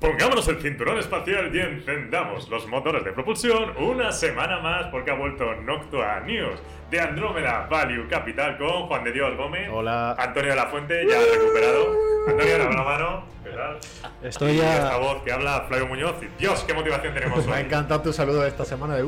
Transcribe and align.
Pongámonos 0.00 0.46
el 0.46 0.60
cinturón 0.62 0.96
espacial 0.98 1.50
y 1.52 1.58
encendamos 1.58 2.48
los 2.48 2.68
motores 2.68 3.02
de 3.04 3.10
propulsión 3.12 3.76
una 3.78 4.12
semana 4.12 4.60
más 4.60 4.86
porque 4.92 5.10
ha 5.10 5.14
vuelto 5.14 5.52
Noctua 5.56 6.20
News 6.20 6.60
de 6.88 7.00
Andrómeda 7.00 7.66
Value 7.68 8.06
Capital 8.08 8.56
con 8.58 8.86
Juan 8.86 9.02
de 9.02 9.10
Dios 9.12 9.36
Gómez. 9.36 9.68
Hola. 9.72 10.12
Antonio 10.12 10.50
de 10.50 10.56
la 10.56 10.66
Fuente, 10.66 11.04
ya 11.04 11.18
recuperado. 11.18 11.96
Antonio, 12.28 12.58
la 12.70 12.82
mano. 12.84 13.24
¿Qué 13.42 13.50
tal? 13.50 13.78
Estoy 14.22 14.52
Y 14.52 14.56
ya- 14.58 14.74
esta 14.84 14.96
voz 14.98 15.22
que 15.24 15.32
habla 15.32 15.64
Flavio 15.66 15.88
Muñoz. 15.88 16.14
Dios, 16.38 16.62
qué 16.64 16.74
motivación 16.74 17.12
tenemos 17.14 17.44
Me 17.46 17.52
ha 17.54 17.56
hoy. 17.56 17.62
encantado 17.62 18.00
tu 18.02 18.12
saludo 18.12 18.42
de 18.42 18.48
esta 18.50 18.64
semana 18.64 18.94
de... 18.94 19.04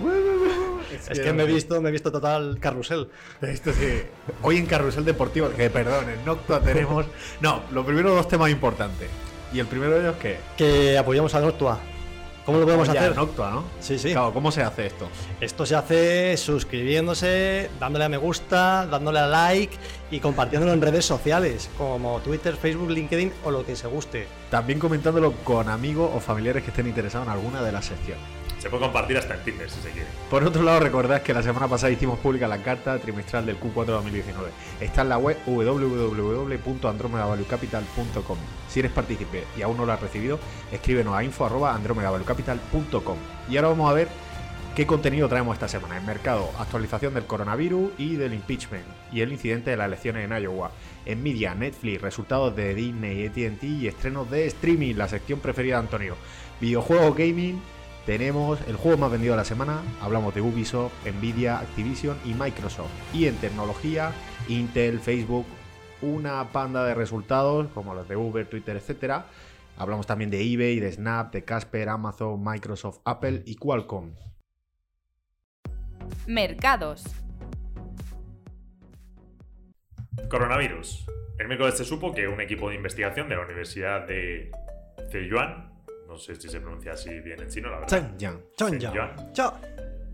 Es 1.08 1.20
que 1.20 1.32
me 1.32 1.44
he 1.44 1.46
visto, 1.46 1.80
me 1.80 1.90
he 1.90 1.92
visto 1.92 2.10
total 2.10 2.58
carrusel. 2.60 3.08
Esto 3.42 3.72
sí. 3.72 4.02
Hoy 4.42 4.56
en 4.56 4.66
Carrusel 4.66 5.04
Deportivo, 5.04 5.50
que 5.56 5.70
perdón, 5.70 6.10
en 6.10 6.24
Noctua 6.24 6.60
tenemos... 6.60 7.06
No, 7.40 7.62
lo 7.70 7.84
primero 7.84 8.10
dos 8.12 8.26
temas 8.26 8.50
importantes. 8.50 9.08
Y 9.52 9.58
el 9.60 9.66
primero 9.66 9.94
de 9.94 10.00
ellos 10.00 10.16
que... 10.16 10.38
Que 10.56 10.96
apoyamos 10.98 11.34
a 11.34 11.40
Noctua. 11.40 11.78
¿Cómo 12.46 12.58
lo 12.58 12.64
podemos 12.64 12.88
Ya, 12.88 13.00
hacer? 13.00 13.16
Noctua, 13.16 13.50
¿no? 13.50 13.64
Sí, 13.80 13.98
sí. 13.98 14.12
Claro, 14.12 14.32
¿cómo 14.32 14.50
se 14.50 14.62
hace 14.62 14.86
esto? 14.86 15.08
Esto 15.40 15.66
se 15.66 15.74
hace 15.76 16.36
suscribiéndose, 16.36 17.70
dándole 17.78 18.04
a 18.06 18.08
me 18.08 18.16
gusta, 18.16 18.86
dándole 18.86 19.18
a 19.20 19.26
like 19.26 19.76
y 20.10 20.20
compartiéndolo 20.20 20.72
en 20.72 20.82
redes 20.82 21.04
sociales 21.04 21.70
como 21.78 22.20
Twitter, 22.20 22.56
Facebook, 22.56 22.90
LinkedIn 22.90 23.32
o 23.44 23.50
lo 23.50 23.64
que 23.64 23.76
se 23.76 23.86
guste. 23.86 24.26
También 24.50 24.78
comentándolo 24.78 25.32
con 25.44 25.68
amigos 25.68 26.10
o 26.14 26.20
familiares 26.20 26.62
que 26.62 26.70
estén 26.70 26.86
interesados 26.86 27.26
en 27.26 27.32
alguna 27.32 27.62
de 27.62 27.72
las 27.72 27.86
secciones. 27.86 28.22
Se 28.58 28.68
puede 28.68 28.82
compartir 28.82 29.16
hasta 29.16 29.36
en 29.36 29.42
Tinder 29.42 29.70
si 29.70 29.80
se 29.80 29.90
quiere. 29.90 30.08
Por 30.28 30.44
otro 30.44 30.62
lado, 30.62 30.80
recordad 30.80 31.22
que 31.22 31.32
la 31.32 31.42
semana 31.42 31.66
pasada 31.66 31.92
hicimos 31.92 32.18
pública 32.18 32.46
la 32.46 32.62
carta 32.62 32.98
trimestral 32.98 33.46
del 33.46 33.58
Q4 33.58 33.86
2019. 33.86 34.50
Está 34.82 35.00
en 35.00 35.08
la 35.08 35.16
web 35.16 35.38
www.andromedavaluecapital.com. 35.46 38.38
Si 38.68 38.80
eres 38.80 38.92
partícipe 38.92 39.46
y 39.56 39.62
aún 39.62 39.78
no 39.78 39.86
lo 39.86 39.94
has 39.94 40.02
recibido, 40.02 40.38
escríbenos 40.70 41.14
a 41.14 41.24
info.andromedavaluecapital.com. 41.24 43.16
Y 43.48 43.56
ahora 43.56 43.68
vamos 43.68 43.90
a 43.90 43.94
ver 43.94 44.08
qué 44.76 44.86
contenido 44.86 45.26
traemos 45.26 45.54
esta 45.54 45.68
semana. 45.68 45.96
En 45.96 46.04
mercado, 46.04 46.50
actualización 46.58 47.14
del 47.14 47.24
coronavirus 47.24 47.92
y 47.96 48.16
del 48.16 48.34
impeachment 48.34 48.84
y 49.12 49.20
el 49.20 49.32
incidente 49.32 49.70
de 49.70 49.76
las 49.76 49.86
elecciones 49.86 50.30
en 50.30 50.42
Iowa. 50.42 50.70
En 51.06 51.22
media, 51.22 51.54
Netflix, 51.54 52.00
resultados 52.00 52.54
de 52.54 52.74
Disney, 52.74 53.26
AT&T 53.26 53.66
y 53.66 53.86
estrenos 53.86 54.30
de 54.30 54.46
streaming, 54.46 54.94
la 54.94 55.08
sección 55.08 55.40
preferida 55.40 55.76
de 55.76 55.80
Antonio. 55.80 56.16
Videojuegos 56.60 57.16
gaming, 57.16 57.60
tenemos 58.06 58.58
el 58.66 58.76
juego 58.76 58.98
más 58.98 59.10
vendido 59.10 59.34
de 59.34 59.38
la 59.38 59.44
semana, 59.44 59.82
hablamos 60.00 60.34
de 60.34 60.40
Ubisoft, 60.40 60.92
Nvidia, 61.06 61.58
Activision 61.58 62.18
y 62.24 62.34
Microsoft. 62.34 62.90
Y 63.14 63.26
en 63.26 63.36
tecnología, 63.36 64.12
Intel, 64.48 65.00
Facebook, 65.00 65.46
una 66.02 66.48
panda 66.50 66.84
de 66.84 66.94
resultados 66.94 67.68
como 67.74 67.94
los 67.94 68.08
de 68.08 68.16
Uber, 68.16 68.48
Twitter, 68.48 68.76
etc. 68.76 69.22
Hablamos 69.76 70.06
también 70.06 70.30
de 70.30 70.42
eBay, 70.42 70.80
de 70.80 70.92
Snap, 70.92 71.32
de 71.32 71.44
Casper, 71.44 71.88
Amazon, 71.88 72.42
Microsoft, 72.42 73.00
Apple 73.04 73.42
y 73.46 73.56
Qualcomm. 73.56 74.12
Mercados. 76.26 77.04
Coronavirus. 80.28 81.06
El 81.38 81.48
miércoles 81.48 81.76
se 81.76 81.84
supo 81.84 82.12
que 82.12 82.28
un 82.28 82.40
equipo 82.40 82.68
de 82.68 82.76
investigación 82.76 83.28
de 83.28 83.36
la 83.36 83.44
Universidad 83.44 84.06
de 84.06 84.50
Zhejiang, 85.10 85.70
no 86.06 86.18
sé 86.18 86.36
si 86.36 86.48
se 86.48 86.60
pronuncia 86.60 86.92
así 86.92 87.20
bien 87.20 87.40
en 87.40 87.48
chino, 87.48 87.70
la 87.70 87.80
verdad, 87.80 88.12
Zhejiang. 88.18 88.42
Zhejiang. 88.56 89.12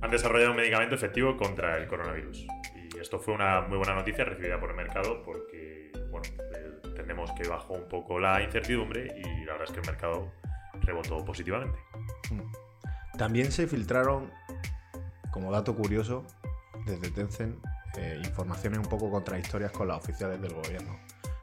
Han 0.03 0.11
desarrollado 0.11 0.53
un 0.53 0.59
medicamento 0.59 0.95
efectivo 0.95 1.37
contra 1.37 1.79
el 1.79 1.87
coronavirus. 1.87 2.47
Y 2.75 2.99
esto 2.99 3.19
fue 3.19 3.35
una 3.35 3.63
muy 3.63 3.79
buena 3.79 3.95
noticia 3.95 4.25
recibida 4.25 4.61
por 4.61 4.71
el 4.71 4.77
mercado 4.77 5.23
porque, 5.25 5.91
bueno, 6.11 6.25
entendemos 6.85 7.33
que 7.33 7.49
bajó 7.49 7.75
un 7.75 7.89
poco 7.89 8.21
la 8.21 8.43
incertidumbre 8.43 9.13
y 9.17 9.45
la 9.45 9.53
verdad 9.53 9.69
es 9.69 9.73
que 9.73 9.81
el 9.81 9.87
mercado 9.87 10.33
rebotó 10.83 11.25
positivamente. 11.25 11.79
También 13.19 13.51
se 13.51 13.67
filtraron, 13.67 14.31
como 15.31 15.51
dato 15.51 15.75
curioso, 15.75 16.27
desde 16.85 17.11
Tencent, 17.11 17.57
eh, 17.97 18.21
informaciones 18.25 18.79
un 18.79 18.87
poco 18.87 19.11
contradictorias 19.11 19.73
con 19.73 19.89
las 19.89 19.99
oficiales 19.99 20.41
del 20.41 20.55
gobierno, 20.55 20.99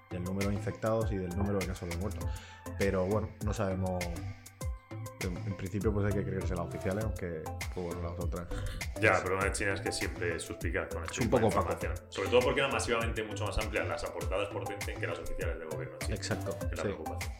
del 0.09 0.23
número 0.23 0.49
de 0.49 0.55
infectados 0.55 1.11
y 1.11 1.17
del 1.17 1.35
número 1.35 1.59
de 1.59 1.67
casos 1.67 1.89
de 1.89 1.97
muertos. 1.97 2.25
Pero 2.77 3.05
bueno, 3.05 3.29
no 3.45 3.53
sabemos. 3.53 4.03
En, 5.21 5.37
en 5.37 5.55
principio, 5.55 5.93
pues 5.93 6.05
hay 6.05 6.19
que 6.21 6.29
creerse 6.29 6.53
las 6.53 6.67
oficiales, 6.67 7.05
aunque 7.05 7.43
por 7.73 7.95
las 8.03 8.11
otras. 8.19 8.45
Ya, 8.99 9.21
pero 9.23 9.35
una 9.37 9.45
de 9.45 9.53
China 9.53 9.73
es 9.73 9.79
que 9.79 9.89
siempre 9.89 10.37
suspicaz 10.37 10.87
con 10.93 11.01
este 11.03 11.15
Es 11.15 11.19
un 11.21 11.29
poco 11.29 11.47
opaco. 11.47 11.77
Sobre 12.09 12.29
todo 12.29 12.41
porque 12.41 12.59
eran 12.59 12.73
masivamente 12.73 13.23
mucho 13.23 13.45
más 13.45 13.57
amplias 13.57 13.87
las 13.87 14.03
aportadas 14.03 14.49
por 14.49 14.65
Tencent 14.65 14.99
que 14.99 15.07
las 15.07 15.19
oficiales 15.19 15.59
del 15.59 15.69
gobierno. 15.69 15.97
chino, 15.99 16.15
Exacto, 16.15 16.57
que 16.59 16.65
es 16.65 16.71
la 16.71 16.75
sí. 16.75 16.81
preocupación. 16.81 17.33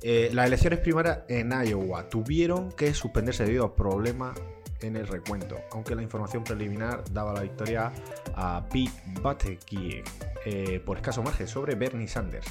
Eh, 0.00 0.30
las 0.32 0.46
elecciones 0.46 0.78
primarias 0.78 1.18
en 1.28 1.52
Iowa 1.52 2.08
tuvieron 2.08 2.72
que 2.72 2.94
suspenderse 2.94 3.44
debido 3.44 3.66
a 3.66 3.76
problemas 3.76 4.38
en 4.80 4.96
el 4.96 5.06
recuento, 5.06 5.56
aunque 5.72 5.94
la 5.94 6.02
información 6.02 6.44
preliminar 6.44 7.04
daba 7.12 7.32
la 7.32 7.40
victoria 7.42 7.92
a 8.34 8.64
Pete 8.70 8.92
Buttigieg 9.22 10.04
eh, 10.44 10.80
por 10.84 10.96
escaso 10.96 11.22
margen 11.22 11.48
sobre 11.48 11.74
Bernie 11.74 12.08
Sanders. 12.08 12.46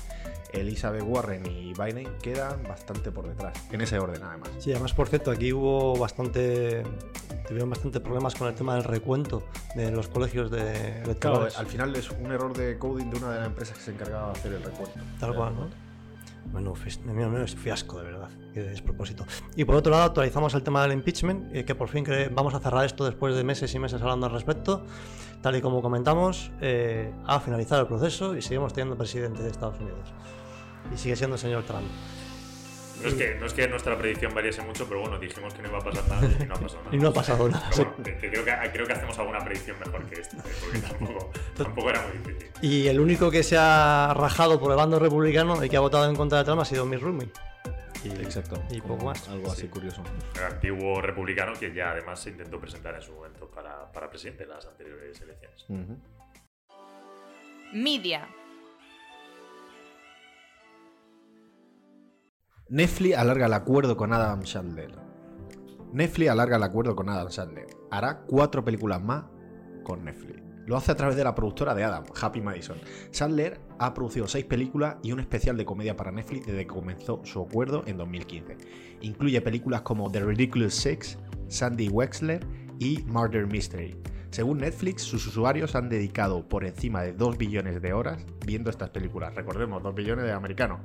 Elizabeth 0.54 1.04
Warren 1.06 1.46
y 1.46 1.74
Biden 1.74 2.08
quedan 2.22 2.64
bastante 2.64 3.12
por 3.12 3.28
detrás, 3.28 3.58
en 3.72 3.82
ese 3.82 4.00
orden 4.00 4.24
además. 4.24 4.50
Sí, 4.60 4.72
además, 4.72 4.94
por 4.94 5.10
cierto, 5.10 5.30
aquí 5.32 5.52
hubo 5.52 5.98
bastante. 5.98 6.84
Tuvieron 7.48 7.70
bastante 7.70 8.00
problemas 8.00 8.34
con 8.36 8.48
el 8.48 8.56
tema 8.56 8.76
del 8.76 8.86
recuento 8.86 9.44
de 9.76 9.92
los 9.92 10.08
colegios 10.08 10.50
de 10.50 10.62
Claro, 10.64 11.04
electorales. 11.06 11.58
al 11.58 11.68
final 11.68 11.96
es 11.96 12.10
un 12.12 12.32
error 12.32 12.56
de 12.56 12.78
coding 12.78 13.10
de 13.10 13.18
una 13.18 13.32
de 13.32 13.38
las 13.40 13.48
empresas 13.48 13.78
que 13.78 13.84
se 13.84 13.92
encargaba 13.92 14.28
de 14.28 14.40
hacer 14.40 14.54
el 14.54 14.64
recuento. 14.64 15.00
Tal 15.20 15.36
cual, 15.36 15.56
¿no? 15.56 15.70
Bueno, 16.52 16.74
menudo 17.06 17.48
fiasco, 17.48 18.00
de 18.00 18.06
verdad, 18.06 18.30
qué 18.54 18.62
despropósito. 18.64 19.26
Y 19.56 19.66
por 19.66 19.76
otro 19.76 19.92
lado, 19.92 20.04
actualizamos 20.04 20.54
el 20.56 20.64
tema 20.64 20.82
del 20.84 20.94
impeachment, 20.94 21.56
eh, 21.56 21.66
que 21.66 21.76
por 21.76 21.90
fin 21.90 22.06
vamos 22.32 22.54
a 22.54 22.60
cerrar 22.60 22.86
esto 22.86 23.06
después 23.06 23.36
de 23.36 23.44
meses 23.44 23.74
y 23.76 23.80
meses 23.80 24.02
hablando 24.02 24.26
al 24.26 24.32
respecto. 24.32 24.84
Tal 25.42 25.56
y 25.56 25.62
como 25.62 25.82
comentamos, 25.82 26.52
eh, 26.62 27.14
ha 27.26 27.40
finalizado 27.40 27.82
el 27.82 27.88
proceso 27.88 28.36
y 28.36 28.42
seguimos 28.42 28.74
teniendo 28.74 28.98
presidente 28.98 29.44
de 29.44 29.50
Estados 29.50 29.80
Unidos. 29.80 30.14
Y 30.94 30.98
sigue 30.98 31.16
siendo 31.16 31.36
el 31.36 31.40
señor 31.40 31.64
Trump. 31.64 31.86
No 33.02 33.10
es, 33.10 33.14
que, 33.14 33.36
no 33.36 33.46
es 33.46 33.54
que 33.54 33.68
nuestra 33.68 33.98
predicción 33.98 34.34
variase 34.34 34.62
mucho, 34.64 34.88
pero 34.88 35.02
bueno, 35.02 35.20
dijimos 35.20 35.54
que 35.54 35.62
no 35.62 35.70
iba 35.70 35.78
a 35.78 35.84
pasar 35.84 36.08
nada 36.10 36.28
y 36.40 36.46
no 36.46 36.56
ha 36.56 36.60
pasado 36.60 36.82
nada. 36.84 36.96
Y 36.96 37.00
no 37.00 37.08
ha 37.10 37.14
pasado 37.14 37.50
nada. 37.50 37.70
Bueno, 37.76 37.94
que- 38.04 38.18
creo, 38.18 38.44
que, 38.46 38.72
creo 38.74 38.88
que 38.88 38.94
hacemos 38.94 39.20
alguna 39.20 39.40
predicción 39.46 39.78
mejor 39.80 40.06
que 40.06 40.22
esta, 40.22 40.38
¿eh? 40.38 40.42
porque 40.62 40.80
tampoco, 40.80 41.32
tampoco 41.56 41.90
era 41.92 42.02
muy 42.08 42.18
difícil. 42.18 42.52
Y 42.62 42.88
el 42.88 43.00
único 43.00 43.30
que 43.30 43.44
se 43.44 43.56
ha 43.58 44.14
rajado 44.16 44.60
por 44.60 44.72
el 44.72 44.78
bando 44.78 44.98
republicano 45.00 45.64
y 45.64 45.70
que 45.70 45.78
ha 45.78 45.82
votado 45.82 46.10
en 46.10 46.16
contra 46.16 46.40
de 46.40 46.44
Trump 46.46 46.62
ha 46.62 46.66
sido 46.66 46.86
Mitt 46.86 47.02
Romney. 47.02 47.32
Y, 48.04 48.10
Exacto. 48.22 48.62
Y 48.70 48.80
poco 48.82 49.06
más. 49.06 49.28
Algo 49.28 49.52
así 49.52 49.62
Sí. 49.64 49.68
curioso. 49.68 50.04
El 50.36 50.44
antiguo 50.44 51.02
republicano 51.02 51.54
que 51.54 51.74
ya 51.74 51.92
además 51.92 52.20
se 52.20 52.30
intentó 52.32 52.60
presentar 52.60 52.96
en 52.96 53.02
su 53.02 53.12
momento 53.14 53.50
para, 53.50 53.92
para 53.92 54.10
presidente 54.10 54.44
en 54.44 54.50
las 54.50 54.66
anteriores 54.66 55.20
elecciones. 55.22 55.66
Media. 57.74 58.28
Netflix 62.70 63.16
alarga 63.18 63.46
el 63.46 63.54
acuerdo 63.54 63.96
con 63.96 64.12
Adam 64.12 64.46
Sandler. 64.46 64.92
Netflix 65.94 66.30
alarga 66.30 66.58
el 66.58 66.64
acuerdo 66.64 66.98
con 66.98 67.08
Adam 67.08 67.32
Sandler. 67.32 67.68
Hará 67.92 68.24
cuatro 68.28 68.66
películas 68.66 69.02
más 69.02 69.24
con 69.86 70.04
Netflix. 70.04 70.42
Lo 70.66 70.76
hace 70.76 70.92
a 70.92 70.96
través 70.96 71.16
de 71.16 71.24
la 71.24 71.34
productora 71.34 71.74
de 71.74 71.86
Adam, 71.86 72.04
Happy 72.22 72.42
Madison. 72.42 72.78
Sandler 73.12 73.62
ha 73.80 73.94
producido 73.94 74.28
seis 74.28 74.44
películas 74.44 74.98
y 75.02 75.14
un 75.14 75.22
especial 75.22 75.56
de 75.56 75.64
comedia 75.64 75.96
para 75.96 76.12
Netflix 76.12 76.46
desde 76.46 76.68
que 76.68 76.74
comenzó 76.74 77.22
su 77.24 77.42
acuerdo 77.42 77.84
en 77.88 77.96
2015. 77.96 78.58
Incluye 79.00 79.40
películas 79.40 79.84
como 79.84 80.12
The 80.12 80.26
Ridiculous 80.26 80.74
Six, 80.74 81.18
Sandy 81.48 81.88
Wexler 81.88 82.46
y 82.80 83.02
Murder 83.04 83.48
Mystery. 83.48 83.96
Según 84.30 84.58
Netflix, 84.58 85.04
sus 85.04 85.26
usuarios 85.26 85.74
han 85.76 85.88
dedicado 85.88 86.46
por 86.50 86.66
encima 86.66 87.02
de 87.02 87.14
2 87.14 87.38
billones 87.38 87.82
de 87.82 87.94
horas 87.94 88.26
viendo 88.46 88.70
estas 88.70 88.90
películas. 88.90 89.34
Recordemos, 89.36 89.82
2 89.82 89.96
billones 89.96 90.26
de 90.26 90.34
americanos. 90.34 90.82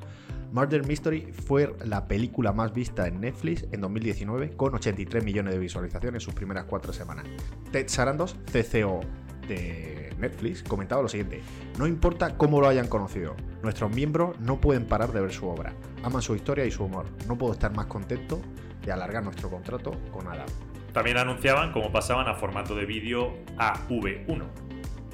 Murder 0.52 0.86
Mystery 0.86 1.32
fue 1.32 1.74
la 1.86 2.06
película 2.06 2.52
más 2.52 2.74
vista 2.74 3.06
en 3.06 3.20
Netflix 3.20 3.66
en 3.72 3.80
2019 3.80 4.50
con 4.50 4.74
83 4.74 5.24
millones 5.24 5.54
de 5.54 5.58
visualizaciones 5.58 6.16
en 6.16 6.20
sus 6.20 6.34
primeras 6.34 6.64
cuatro 6.64 6.92
semanas. 6.92 7.24
Ted 7.70 7.88
Sarandos, 7.88 8.36
CCO 8.52 9.00
de 9.48 10.14
Netflix, 10.18 10.62
comentaba 10.62 11.00
lo 11.00 11.08
siguiente: 11.08 11.40
No 11.78 11.86
importa 11.86 12.36
cómo 12.36 12.60
lo 12.60 12.68
hayan 12.68 12.86
conocido, 12.88 13.34
nuestros 13.62 13.90
miembros 13.90 14.38
no 14.40 14.60
pueden 14.60 14.84
parar 14.84 15.12
de 15.12 15.22
ver 15.22 15.32
su 15.32 15.48
obra. 15.48 15.72
Aman 16.02 16.20
su 16.20 16.36
historia 16.36 16.66
y 16.66 16.70
su 16.70 16.84
humor. 16.84 17.06
No 17.26 17.38
puedo 17.38 17.54
estar 17.54 17.74
más 17.74 17.86
contento 17.86 18.38
de 18.84 18.92
alargar 18.92 19.24
nuestro 19.24 19.48
contrato 19.48 19.92
con 20.12 20.28
Adam. 20.28 20.46
También 20.92 21.16
anunciaban 21.16 21.72
cómo 21.72 21.90
pasaban 21.90 22.28
a 22.28 22.34
formato 22.34 22.74
de 22.74 22.84
vídeo 22.84 23.32
AV1. 23.56 24.71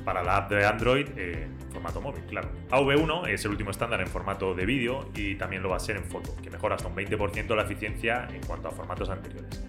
Para 0.08 0.22
la 0.22 0.38
app 0.38 0.50
de 0.50 0.64
Android 0.64 1.06
en 1.18 1.54
formato 1.70 2.00
móvil, 2.00 2.24
claro. 2.24 2.48
AV1 2.70 3.28
es 3.28 3.44
el 3.44 3.50
último 3.50 3.70
estándar 3.70 4.00
en 4.00 4.06
formato 4.06 4.54
de 4.54 4.64
vídeo 4.64 5.10
y 5.14 5.34
también 5.34 5.62
lo 5.62 5.68
va 5.68 5.76
a 5.76 5.80
ser 5.80 5.98
en 5.98 6.04
foto, 6.04 6.34
que 6.42 6.48
mejora 6.48 6.76
hasta 6.76 6.88
un 6.88 6.96
20% 6.96 7.54
la 7.54 7.64
eficiencia 7.64 8.26
en 8.32 8.40
cuanto 8.40 8.68
a 8.68 8.70
formatos 8.70 9.10
anteriores. 9.10 9.62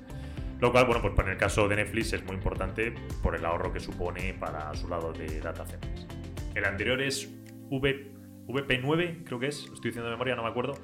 Lo 0.61 0.71
cual, 0.71 0.85
bueno, 0.85 1.01
pues 1.01 1.13
en 1.27 1.33
el 1.33 1.37
caso 1.37 1.67
de 1.67 1.75
Netflix 1.75 2.13
es 2.13 2.23
muy 2.23 2.35
importante 2.35 2.93
por 3.21 3.35
el 3.35 3.43
ahorro 3.43 3.73
que 3.73 3.81
supone 3.81 4.33
para 4.33 4.73
su 4.75 4.87
lado 4.87 5.11
de 5.11 5.41
data 5.41 5.65
centers. 5.65 6.07
El 6.55 6.63
anterior 6.63 7.01
es 7.01 7.29
v, 7.69 8.13
VP9, 8.47 9.25
creo 9.25 9.39
que 9.39 9.47
es, 9.47 9.67
lo 9.67 9.73
estoy 9.73 9.91
diciendo 9.91 10.09
de 10.09 10.15
memoria, 10.15 10.37
no 10.37 10.43
me 10.43 10.49
acuerdo, 10.51 10.75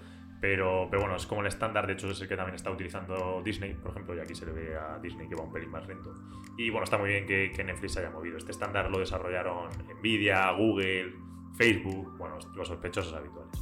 pero, 0.47 0.87
pero 0.91 1.01
bueno, 1.01 1.15
es 1.15 1.25
como 1.25 1.41
el 1.41 1.47
estándar, 1.47 1.87
de 1.87 1.93
hecho 1.93 2.07
es 2.11 2.21
el 2.21 2.27
que 2.27 2.37
también 2.37 2.55
está 2.55 2.69
utilizando 2.69 3.41
Disney, 3.43 3.73
por 3.73 3.89
ejemplo, 3.89 4.15
y 4.15 4.19
aquí 4.19 4.35
se 4.35 4.45
le 4.45 4.51
ve 4.51 4.75
a 4.77 4.99
Disney 4.99 5.27
que 5.27 5.33
va 5.33 5.41
un 5.41 5.51
pelín 5.51 5.71
más 5.71 5.87
lento. 5.87 6.13
Y 6.55 6.69
bueno, 6.69 6.83
está 6.83 6.99
muy 6.99 7.09
bien 7.09 7.25
que, 7.25 7.51
que 7.51 7.63
Netflix 7.63 7.97
haya 7.97 8.11
movido. 8.11 8.37
Este 8.37 8.51
estándar 8.51 8.91
lo 8.91 8.99
desarrollaron 8.99 9.69
Nvidia, 9.99 10.51
Google, 10.51 11.15
Facebook, 11.57 12.15
bueno, 12.19 12.37
los 12.53 12.67
sospechosos 12.67 13.11
habituales. 13.15 13.59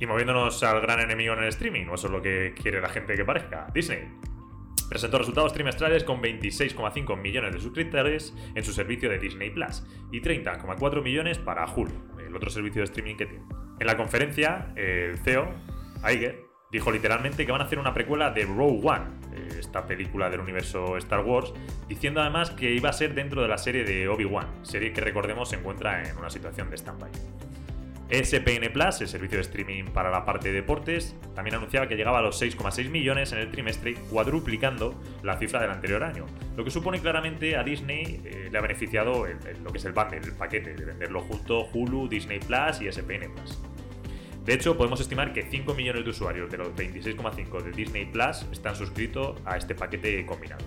Y 0.00 0.06
moviéndonos 0.06 0.62
al 0.62 0.80
gran 0.80 1.00
enemigo 1.00 1.34
en 1.34 1.40
el 1.40 1.48
streaming, 1.50 1.88
o 1.88 1.94
eso 1.94 2.06
es 2.06 2.12
lo 2.14 2.22
que 2.22 2.54
quiere 2.54 2.80
la 2.80 2.88
gente 2.88 3.16
que 3.16 3.24
parezca, 3.26 3.66
Disney. 3.74 4.08
Presentó 4.88 5.18
resultados 5.18 5.52
trimestrales 5.52 6.04
con 6.04 6.22
26,5 6.22 7.20
millones 7.20 7.52
de 7.52 7.60
suscriptores 7.60 8.34
en 8.54 8.64
su 8.64 8.72
servicio 8.72 9.10
de 9.10 9.18
Disney 9.18 9.50
Plus 9.50 9.84
y 10.10 10.22
30,4 10.22 11.02
millones 11.02 11.36
para 11.38 11.66
Hulu, 11.66 11.92
el 12.26 12.34
otro 12.34 12.48
servicio 12.48 12.80
de 12.80 12.84
streaming 12.84 13.16
que 13.16 13.26
tiene. 13.26 13.44
En 13.78 13.86
la 13.86 13.98
conferencia, 13.98 14.72
el 14.74 15.18
CEO, 15.18 15.52
Iger, 16.10 16.44
dijo 16.70 16.90
literalmente 16.90 17.46
que 17.46 17.52
van 17.52 17.60
a 17.60 17.64
hacer 17.64 17.78
una 17.78 17.94
precuela 17.94 18.30
de 18.30 18.44
Rogue 18.44 18.80
One, 18.82 19.04
eh, 19.34 19.56
esta 19.60 19.86
película 19.86 20.28
del 20.28 20.40
universo 20.40 20.96
Star 20.96 21.20
Wars, 21.24 21.52
diciendo 21.88 22.20
además 22.20 22.50
que 22.50 22.72
iba 22.72 22.90
a 22.90 22.92
ser 22.92 23.14
dentro 23.14 23.42
de 23.42 23.48
la 23.48 23.58
serie 23.58 23.84
de 23.84 24.08
Obi-Wan, 24.08 24.46
serie 24.62 24.92
que 24.92 25.00
recordemos 25.00 25.50
se 25.50 25.56
encuentra 25.56 26.08
en 26.08 26.16
una 26.18 26.30
situación 26.30 26.70
de 26.70 26.76
stand-by. 26.76 27.10
SPN 28.10 28.70
Plus, 28.72 29.00
el 29.00 29.08
servicio 29.08 29.38
de 29.38 29.42
streaming 29.42 29.84
para 29.84 30.10
la 30.10 30.24
parte 30.24 30.48
de 30.48 30.54
deportes, 30.54 31.16
también 31.34 31.56
anunciaba 31.56 31.88
que 31.88 31.96
llegaba 31.96 32.18
a 32.18 32.22
los 32.22 32.40
6,6 32.40 32.90
millones 32.90 33.32
en 33.32 33.38
el 33.38 33.50
trimestre, 33.50 33.94
cuadruplicando 34.10 35.00
la 35.22 35.38
cifra 35.38 35.60
del 35.60 35.70
anterior 35.70 36.04
año. 36.04 36.26
Lo 36.56 36.64
que 36.64 36.70
supone 36.70 37.00
claramente 37.00 37.56
a 37.56 37.62
Disney 37.62 38.20
eh, 38.24 38.48
le 38.52 38.58
ha 38.58 38.60
beneficiado 38.60 39.26
lo 39.62 39.72
que 39.72 39.78
es 39.78 39.84
el 39.84 39.92
bundle, 39.92 40.18
el 40.18 40.32
paquete, 40.32 40.74
de 40.74 40.84
venderlo 40.84 41.22
junto 41.22 41.66
Hulu, 41.72 42.08
Disney 42.08 42.40
Plus 42.40 42.82
y 42.82 42.92
SPN 42.92 43.32
Plus. 43.32 43.58
De 44.44 44.52
hecho, 44.52 44.76
podemos 44.76 45.00
estimar 45.00 45.32
que 45.32 45.42
5 45.42 45.72
millones 45.74 46.04
de 46.04 46.10
usuarios 46.10 46.50
de 46.50 46.58
los 46.58 46.68
26,5 46.68 47.62
de 47.62 47.72
Disney 47.72 48.04
Plus 48.04 48.44
están 48.52 48.76
suscritos 48.76 49.40
a 49.46 49.56
este 49.56 49.74
paquete 49.74 50.26
combinado. 50.26 50.64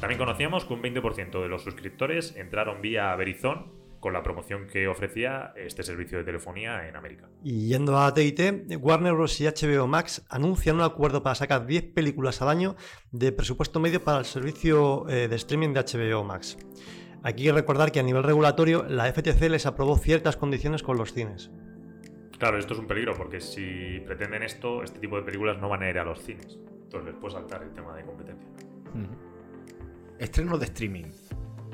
También 0.00 0.18
conocíamos 0.18 0.66
que 0.66 0.74
un 0.74 0.82
20% 0.82 1.40
de 1.40 1.48
los 1.48 1.62
suscriptores 1.62 2.36
entraron 2.36 2.82
vía 2.82 3.16
Verizon 3.16 3.72
con 4.00 4.12
la 4.12 4.22
promoción 4.22 4.66
que 4.66 4.86
ofrecía 4.86 5.54
este 5.56 5.82
servicio 5.82 6.18
de 6.18 6.24
telefonía 6.24 6.86
en 6.86 6.96
América. 6.96 7.30
Y 7.42 7.68
yendo 7.68 7.98
a 7.98 8.12
TIT, 8.12 8.76
Warner 8.78 9.14
Bros. 9.14 9.40
y 9.40 9.46
HBO 9.46 9.86
Max 9.86 10.22
anuncian 10.28 10.76
un 10.76 10.82
acuerdo 10.82 11.22
para 11.22 11.34
sacar 11.34 11.66
10 11.66 11.94
películas 11.94 12.42
al 12.42 12.50
año 12.50 12.76
de 13.12 13.32
presupuesto 13.32 13.80
medio 13.80 14.04
para 14.04 14.18
el 14.18 14.26
servicio 14.26 15.08
eh, 15.08 15.28
de 15.28 15.36
streaming 15.36 15.72
de 15.72 15.80
HBO 15.80 16.22
Max. 16.22 16.58
Aquí 17.22 17.44
hay 17.44 17.46
que 17.48 17.52
recordar 17.54 17.90
que 17.90 17.98
a 17.98 18.02
nivel 18.02 18.22
regulatorio 18.22 18.84
la 18.88 19.10
FTC 19.10 19.48
les 19.48 19.64
aprobó 19.64 19.96
ciertas 19.96 20.36
condiciones 20.36 20.82
con 20.82 20.98
los 20.98 21.14
cines. 21.14 21.50
Claro, 22.38 22.58
esto 22.58 22.74
es 22.74 22.80
un 22.80 22.86
peligro 22.86 23.14
porque 23.14 23.40
si 23.40 24.00
pretenden 24.00 24.42
esto, 24.42 24.82
este 24.82 24.98
tipo 24.98 25.16
de 25.16 25.22
películas 25.22 25.58
no 25.58 25.68
van 25.68 25.82
a 25.82 25.90
ir 25.90 25.98
a 25.98 26.04
los 26.04 26.20
cines. 26.20 26.58
Entonces 26.84 27.12
les 27.12 27.14
puede 27.14 27.34
saltar 27.34 27.62
el 27.62 27.72
tema 27.72 27.94
de 27.96 28.04
competencia. 28.04 28.48
Estrenos 30.18 30.60
de 30.60 30.66
streaming. 30.66 31.06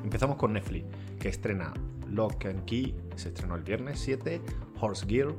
Empezamos 0.03 0.37
con 0.37 0.53
Netflix, 0.53 0.87
que 1.19 1.29
estrena 1.29 1.73
Lock 2.09 2.47
and 2.47 2.65
Key, 2.65 2.95
se 3.15 3.29
estrenó 3.29 3.55
el 3.55 3.63
viernes 3.63 4.01
7, 4.01 4.41
Horse 4.81 5.07
Gear, 5.07 5.35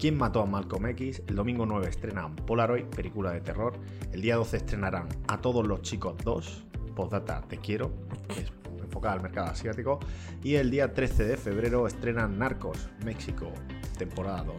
¿Quién 0.00 0.16
mató 0.16 0.40
a 0.40 0.46
Malcolm 0.46 0.86
X? 0.86 1.22
El 1.26 1.36
domingo 1.36 1.66
9 1.66 1.86
estrenan 1.86 2.34
Polaroid, 2.34 2.86
película 2.86 3.32
de 3.32 3.42
terror. 3.42 3.74
El 4.12 4.22
día 4.22 4.36
12 4.36 4.56
estrenarán 4.56 5.08
A 5.28 5.42
todos 5.42 5.66
los 5.66 5.82
chicos 5.82 6.16
2, 6.24 6.64
Postdata 6.96 7.42
Te 7.42 7.58
quiero, 7.58 7.92
que 8.26 8.40
es 8.40 8.52
enfocada 8.82 9.16
al 9.16 9.20
mercado 9.20 9.48
asiático. 9.48 10.00
Y 10.42 10.54
el 10.54 10.70
día 10.70 10.94
13 10.94 11.24
de 11.24 11.36
febrero 11.36 11.86
estrenan 11.86 12.38
Narcos, 12.38 12.88
México, 13.04 13.52
temporada 14.00 14.42
2. 14.44 14.56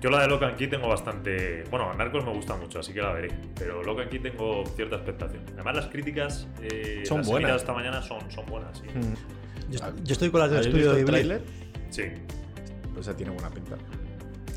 Yo 0.00 0.10
la 0.10 0.22
de 0.22 0.28
Locan 0.28 0.54
Key 0.56 0.68
tengo 0.68 0.88
bastante. 0.88 1.64
Bueno, 1.70 1.92
Narcos 1.94 2.24
me 2.24 2.32
gusta 2.32 2.54
mucho, 2.56 2.78
así 2.78 2.92
que 2.92 3.02
la 3.02 3.12
veré. 3.12 3.28
Pero 3.56 3.82
Locan 3.82 4.08
Key 4.08 4.20
tengo 4.20 4.64
cierta 4.76 4.94
expectación. 4.96 5.42
Además, 5.54 5.74
las 5.76 5.86
críticas. 5.88 6.46
eh, 6.62 7.02
Son 7.04 7.18
las 7.18 7.26
he 7.26 7.30
buenas. 7.32 7.56
esta 7.56 7.72
mañana 7.72 8.00
son, 8.02 8.30
son 8.30 8.46
buenas, 8.46 8.78
sí. 8.78 8.84
Yo, 9.70 9.80
yo 10.04 10.12
estoy 10.12 10.30
con 10.30 10.40
las 10.40 10.50
del 10.50 10.58
¿Habéis 10.60 10.74
estudio 10.76 10.92
el 10.96 11.04
Ghibli. 11.04 11.38
Sí. 11.90 12.02
Pues 12.94 13.06
esa 13.08 13.16
tiene 13.16 13.32
buena 13.32 13.50
pinta. 13.50 13.76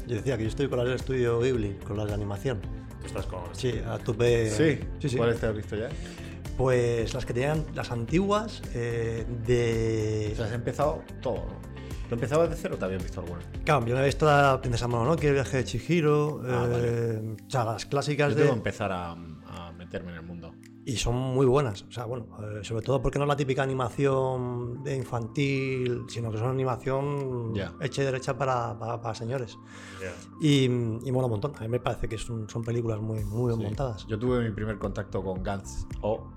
Yo 0.07 0.15
decía 0.15 0.37
que 0.37 0.43
yo 0.43 0.49
estoy 0.49 0.67
con 0.67 0.77
las 0.77 0.87
del 0.87 0.95
estudio 0.97 1.39
Ghibli, 1.39 1.73
con 1.87 1.97
las 1.97 2.07
de 2.07 2.13
animación. 2.13 2.59
Tú 3.01 3.07
estás 3.07 3.25
con. 3.25 3.41
Sí, 3.53 3.81
a 3.87 3.97
tope. 3.97 4.47
sí, 4.51 4.79
sí. 4.99 5.17
¿Cuáles 5.17 5.39
te 5.39 5.47
has 5.47 5.55
visto 5.55 5.75
ya? 5.75 5.89
Pues 6.55 7.13
las 7.15 7.25
que 7.25 7.33
tenían 7.33 7.65
las 7.73 7.89
antiguas 7.89 8.61
eh, 8.75 9.25
de. 9.47 10.29
O 10.33 10.35
sea, 10.35 10.45
has 10.45 10.51
empezado 10.53 11.01
todo, 11.21 11.37
¿no? 11.47 11.70
¿Tú 12.11 12.15
empezabas 12.15 12.49
de 12.49 12.57
cero 12.57 12.73
o 12.75 12.77
te 12.77 12.83
habías 12.83 13.01
visto 13.03 13.21
alguna? 13.21 13.39
Claro, 13.63 13.85
yo 13.85 13.95
me 13.95 14.01
he 14.01 14.05
visto 14.05 14.25
la 14.25 14.59
Princesa 14.59 14.85
Mononoke, 14.85 15.23
el 15.23 15.33
viaje 15.35 15.55
de 15.57 15.63
Chihiro, 15.63 16.41
Ah, 16.43 16.67
eh, 16.69 17.35
o 17.47 17.49
sea, 17.49 17.63
las 17.63 17.85
clásicas 17.85 18.31
Yo 18.31 18.35
de... 18.35 18.41
tengo 18.41 18.53
que 18.55 18.57
empezar 18.57 18.91
a, 18.91 19.11
a 19.13 19.71
meterme 19.77 20.11
en 20.11 20.17
el 20.17 20.23
mundo. 20.23 20.53
Y 20.83 20.97
son 20.97 21.15
muy 21.15 21.45
buenas, 21.45 21.83
o 21.83 21.91
sea, 21.91 22.03
bueno, 22.03 22.25
eh, 22.41 22.65
sobre 22.65 22.83
todo 22.83 23.01
porque 23.01 23.17
no 23.17 23.23
es 23.23 23.29
la 23.29 23.37
típica 23.37 23.63
animación 23.63 24.83
de 24.83 24.97
infantil, 24.97 26.01
sino 26.09 26.29
que 26.31 26.35
es 26.35 26.41
una 26.41 26.51
animación 26.51 27.53
hecha 27.79 28.01
y 28.01 28.05
derecha 28.05 28.37
para, 28.37 28.77
para- 28.77 28.99
para 28.99 29.15
señores. 29.15 29.57
Y, 30.41 30.65
y 30.65 31.11
mola 31.13 31.27
un 31.27 31.31
montón, 31.31 31.53
a 31.57 31.61
mí 31.61 31.69
me 31.69 31.79
parece 31.79 32.09
que 32.09 32.17
son, 32.17 32.49
son 32.49 32.61
películas 32.61 32.99
muy, 32.99 33.23
muy 33.23 33.51
bien 33.51 33.59
Sí. 33.59 33.63
montadas. 33.67 34.05
Yo 34.07 34.19
tuve 34.19 34.43
mi 34.43 34.51
primer 34.53 34.77
contacto 34.79 35.23
con 35.23 35.41
Gantz 35.43 35.85
O, 36.01 36.29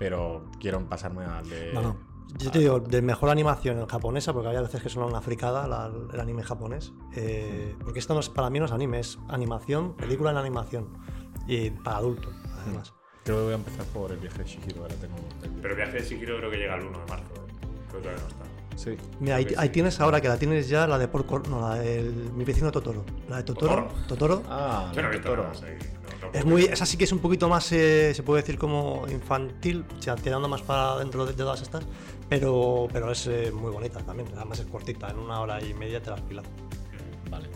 pero 0.00 0.50
quiero 0.58 0.80
pasarme 0.88 1.24
al 1.24 1.48
de. 1.48 1.72
No, 1.74 1.80
no. 1.82 2.13
Yo 2.38 2.50
te 2.50 2.58
digo, 2.58 2.80
de 2.80 3.00
mejor 3.02 3.30
animación 3.30 3.78
en 3.78 3.86
japonesa, 3.86 4.32
porque 4.32 4.48
hay 4.48 4.56
veces 4.56 4.82
que 4.82 4.88
son 4.88 5.04
una 5.04 5.20
fricada 5.20 5.66
la- 5.68 5.90
el 6.12 6.20
anime 6.20 6.42
japonés. 6.42 6.92
eh, 7.16 7.76
porque 7.84 8.00
esto 8.00 8.12
no 8.14 8.20
es, 8.20 8.28
para 8.28 8.50
mí 8.50 8.58
no 8.58 8.64
es 8.64 8.72
anime, 8.72 8.98
es 9.00 9.18
animación, 9.28 9.94
película 9.96 10.30
en 10.32 10.36
animación. 10.36 10.88
Y 11.46 11.70
para 11.70 11.98
adultos, 11.98 12.34
además. 12.62 12.92
Creo 13.24 13.36
que 13.38 13.42
voy 13.44 13.52
a 13.52 13.56
empezar 13.56 13.84
por 13.86 14.10
el 14.12 14.18
viaje 14.18 14.38
de 14.38 14.44
Shihiro, 14.44 14.82
ahora 14.82 14.94
tengo. 14.96 15.14
Pero 15.62 15.70
el 15.70 15.76
viaje 15.76 15.92
de 15.92 16.04
Shihiro 16.04 16.36
creo 16.38 16.50
que 16.50 16.56
llega 16.58 16.74
el 16.76 16.84
1 16.86 16.98
de 16.98 17.06
marzo. 17.06 17.34
¿eh? 17.34 17.52
Creo 17.88 18.02
que 18.02 18.08
todavía 18.08 18.22
no 18.22 18.28
está. 18.28 18.44
Sí. 18.76 18.96
Mira, 19.20 19.36
ahí, 19.36 19.46
ahí 19.56 19.68
sí. 19.68 19.72
tienes 19.72 20.00
ahora 20.00 20.20
que 20.20 20.26
la 20.28 20.36
tienes 20.36 20.68
ya, 20.68 20.86
la 20.88 20.98
de 20.98 21.06
Porco, 21.06 21.38
no, 21.48 21.60
la 21.68 21.76
del 21.76 22.12
mi 22.34 22.44
vecino 22.44 22.72
Totoro. 22.72 23.04
La 23.28 23.36
de 23.36 23.42
Totoro. 23.44 23.88
Totoro. 23.88 24.06
Totoro. 24.08 24.42
Ah, 24.48 24.90
Yo 24.94 25.00
no 25.02 25.08
he 25.08 25.10
visto 25.12 25.28
Totoro. 25.28 25.42
nada 25.44 25.54
más 25.54 25.62
ahí. 25.62 25.78
No, 26.20 26.26
no 26.26 26.32
Es 26.38 26.44
muy, 26.44 26.64
esa 26.64 26.84
sí 26.84 26.96
que 26.96 27.04
es 27.04 27.12
un 27.12 27.20
poquito 27.20 27.48
más, 27.48 27.70
eh, 27.70 28.12
se 28.14 28.22
puede 28.24 28.42
decir 28.42 28.58
como 28.58 29.06
infantil, 29.08 29.84
o 29.96 30.02
sea, 30.02 30.16
tirando 30.16 30.48
más 30.48 30.62
para 30.62 30.98
dentro 30.98 31.24
de, 31.24 31.32
de 31.32 31.38
todas 31.38 31.62
estas, 31.62 31.84
pero, 32.28 32.88
pero 32.92 33.10
es 33.10 33.26
eh, 33.26 33.50
muy 33.52 33.72
bonita 33.72 34.00
también, 34.00 34.28
además 34.36 34.60
es 34.60 34.66
cortita, 34.66 35.10
en 35.10 35.18
una 35.18 35.40
hora 35.40 35.62
y 35.62 35.74
media 35.74 36.02
te 36.02 36.10
la 36.10 36.16
has 36.16 36.22
pilado. 36.22 36.48
Vale. 37.30 37.48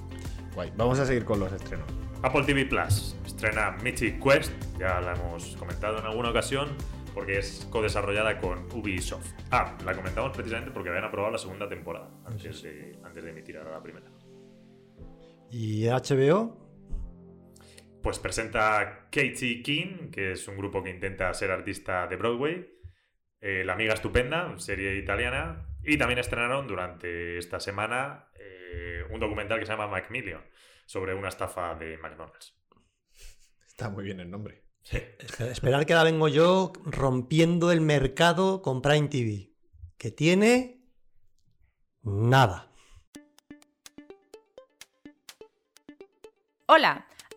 Guay. 0.54 0.72
Vamos 0.76 0.98
a 0.98 1.06
seguir 1.06 1.25
con 1.25 1.40
los 1.40 1.52
estrenos. 1.52 1.87
Apple 2.22 2.42
TV 2.44 2.66
Plus 2.66 3.14
estrena 3.25 3.76
Mythic 3.82 4.20
Quest, 4.20 4.52
ya 4.78 5.00
la 5.00 5.14
hemos 5.14 5.56
comentado 5.56 5.98
en 6.00 6.06
alguna 6.06 6.30
ocasión, 6.30 6.70
porque 7.14 7.38
es 7.38 7.68
co-desarrollada 7.70 8.38
con 8.38 8.66
Ubisoft. 8.75 9.32
Ah, 9.52 9.76
la 9.84 9.94
comentamos 9.94 10.37
precisamente 10.37 10.72
porque 10.72 10.88
habían 10.88 11.04
aprobado 11.04 11.32
la 11.32 11.38
segunda 11.38 11.68
temporada 11.68 12.10
antes 12.25 12.62
de, 12.62 12.98
antes 13.04 13.22
de 13.22 13.30
emitir 13.30 13.56
ahora 13.56 13.70
la 13.72 13.82
primera. 13.82 14.06
Y 15.50 15.87
HBO, 15.87 16.56
Pues 18.02 18.18
presenta 18.18 19.08
Katie 19.10 19.62
King, 19.62 20.10
que 20.10 20.32
es 20.32 20.48
un 20.48 20.56
grupo 20.56 20.82
que 20.82 20.90
intenta 20.90 21.32
ser 21.34 21.50
artista 21.50 22.06
de 22.08 22.16
Broadway, 22.16 22.77
eh, 23.40 23.62
La 23.64 23.75
Amiga 23.75 23.95
Estupenda, 23.95 24.59
serie 24.59 24.97
italiana, 24.97 25.66
y 25.83 25.97
también 25.97 26.18
estrenaron 26.18 26.66
durante 26.66 27.38
esta 27.38 27.61
semana 27.61 28.28
eh, 28.35 29.02
un 29.11 29.21
documental 29.21 29.59
que 29.59 29.66
se 29.66 29.73
llama 29.73 29.87
Macmillion, 29.88 30.42
sobre 30.87 31.14
una 31.14 31.28
estafa 31.28 31.75
de 31.75 31.97
McDonald's. 31.99 32.54
Está 33.66 33.90
muy 33.90 34.04
bien 34.04 34.21
el 34.21 34.30
nombre. 34.30 34.64
esper- 34.85 35.50
esperar 35.50 35.87
que 35.87 35.95
la 35.95 36.02
vengo 36.04 36.28
yo 36.28 36.73
rompiendo 36.85 37.71
el 37.73 37.80
mercado 37.80 38.62
con 38.62 38.83
Prime 38.83 39.09
TV, 39.09 39.52
que 39.99 40.11
tiene 40.11 40.83
nada. 42.02 42.64
Hola, 46.66 47.07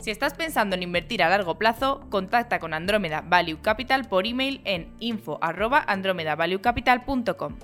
Si 0.00 0.10
estás 0.10 0.34
pensando 0.34 0.74
en 0.76 0.82
invertir 0.82 1.22
a 1.22 1.28
largo 1.28 1.58
plazo, 1.58 2.00
contacta 2.08 2.58
con 2.58 2.72
Andromeda 2.72 3.20
Value 3.20 3.60
Capital 3.60 4.08
por 4.08 4.26
email 4.26 4.62
en 4.64 4.94
info@andromedavaluecapital.com. 4.98 7.58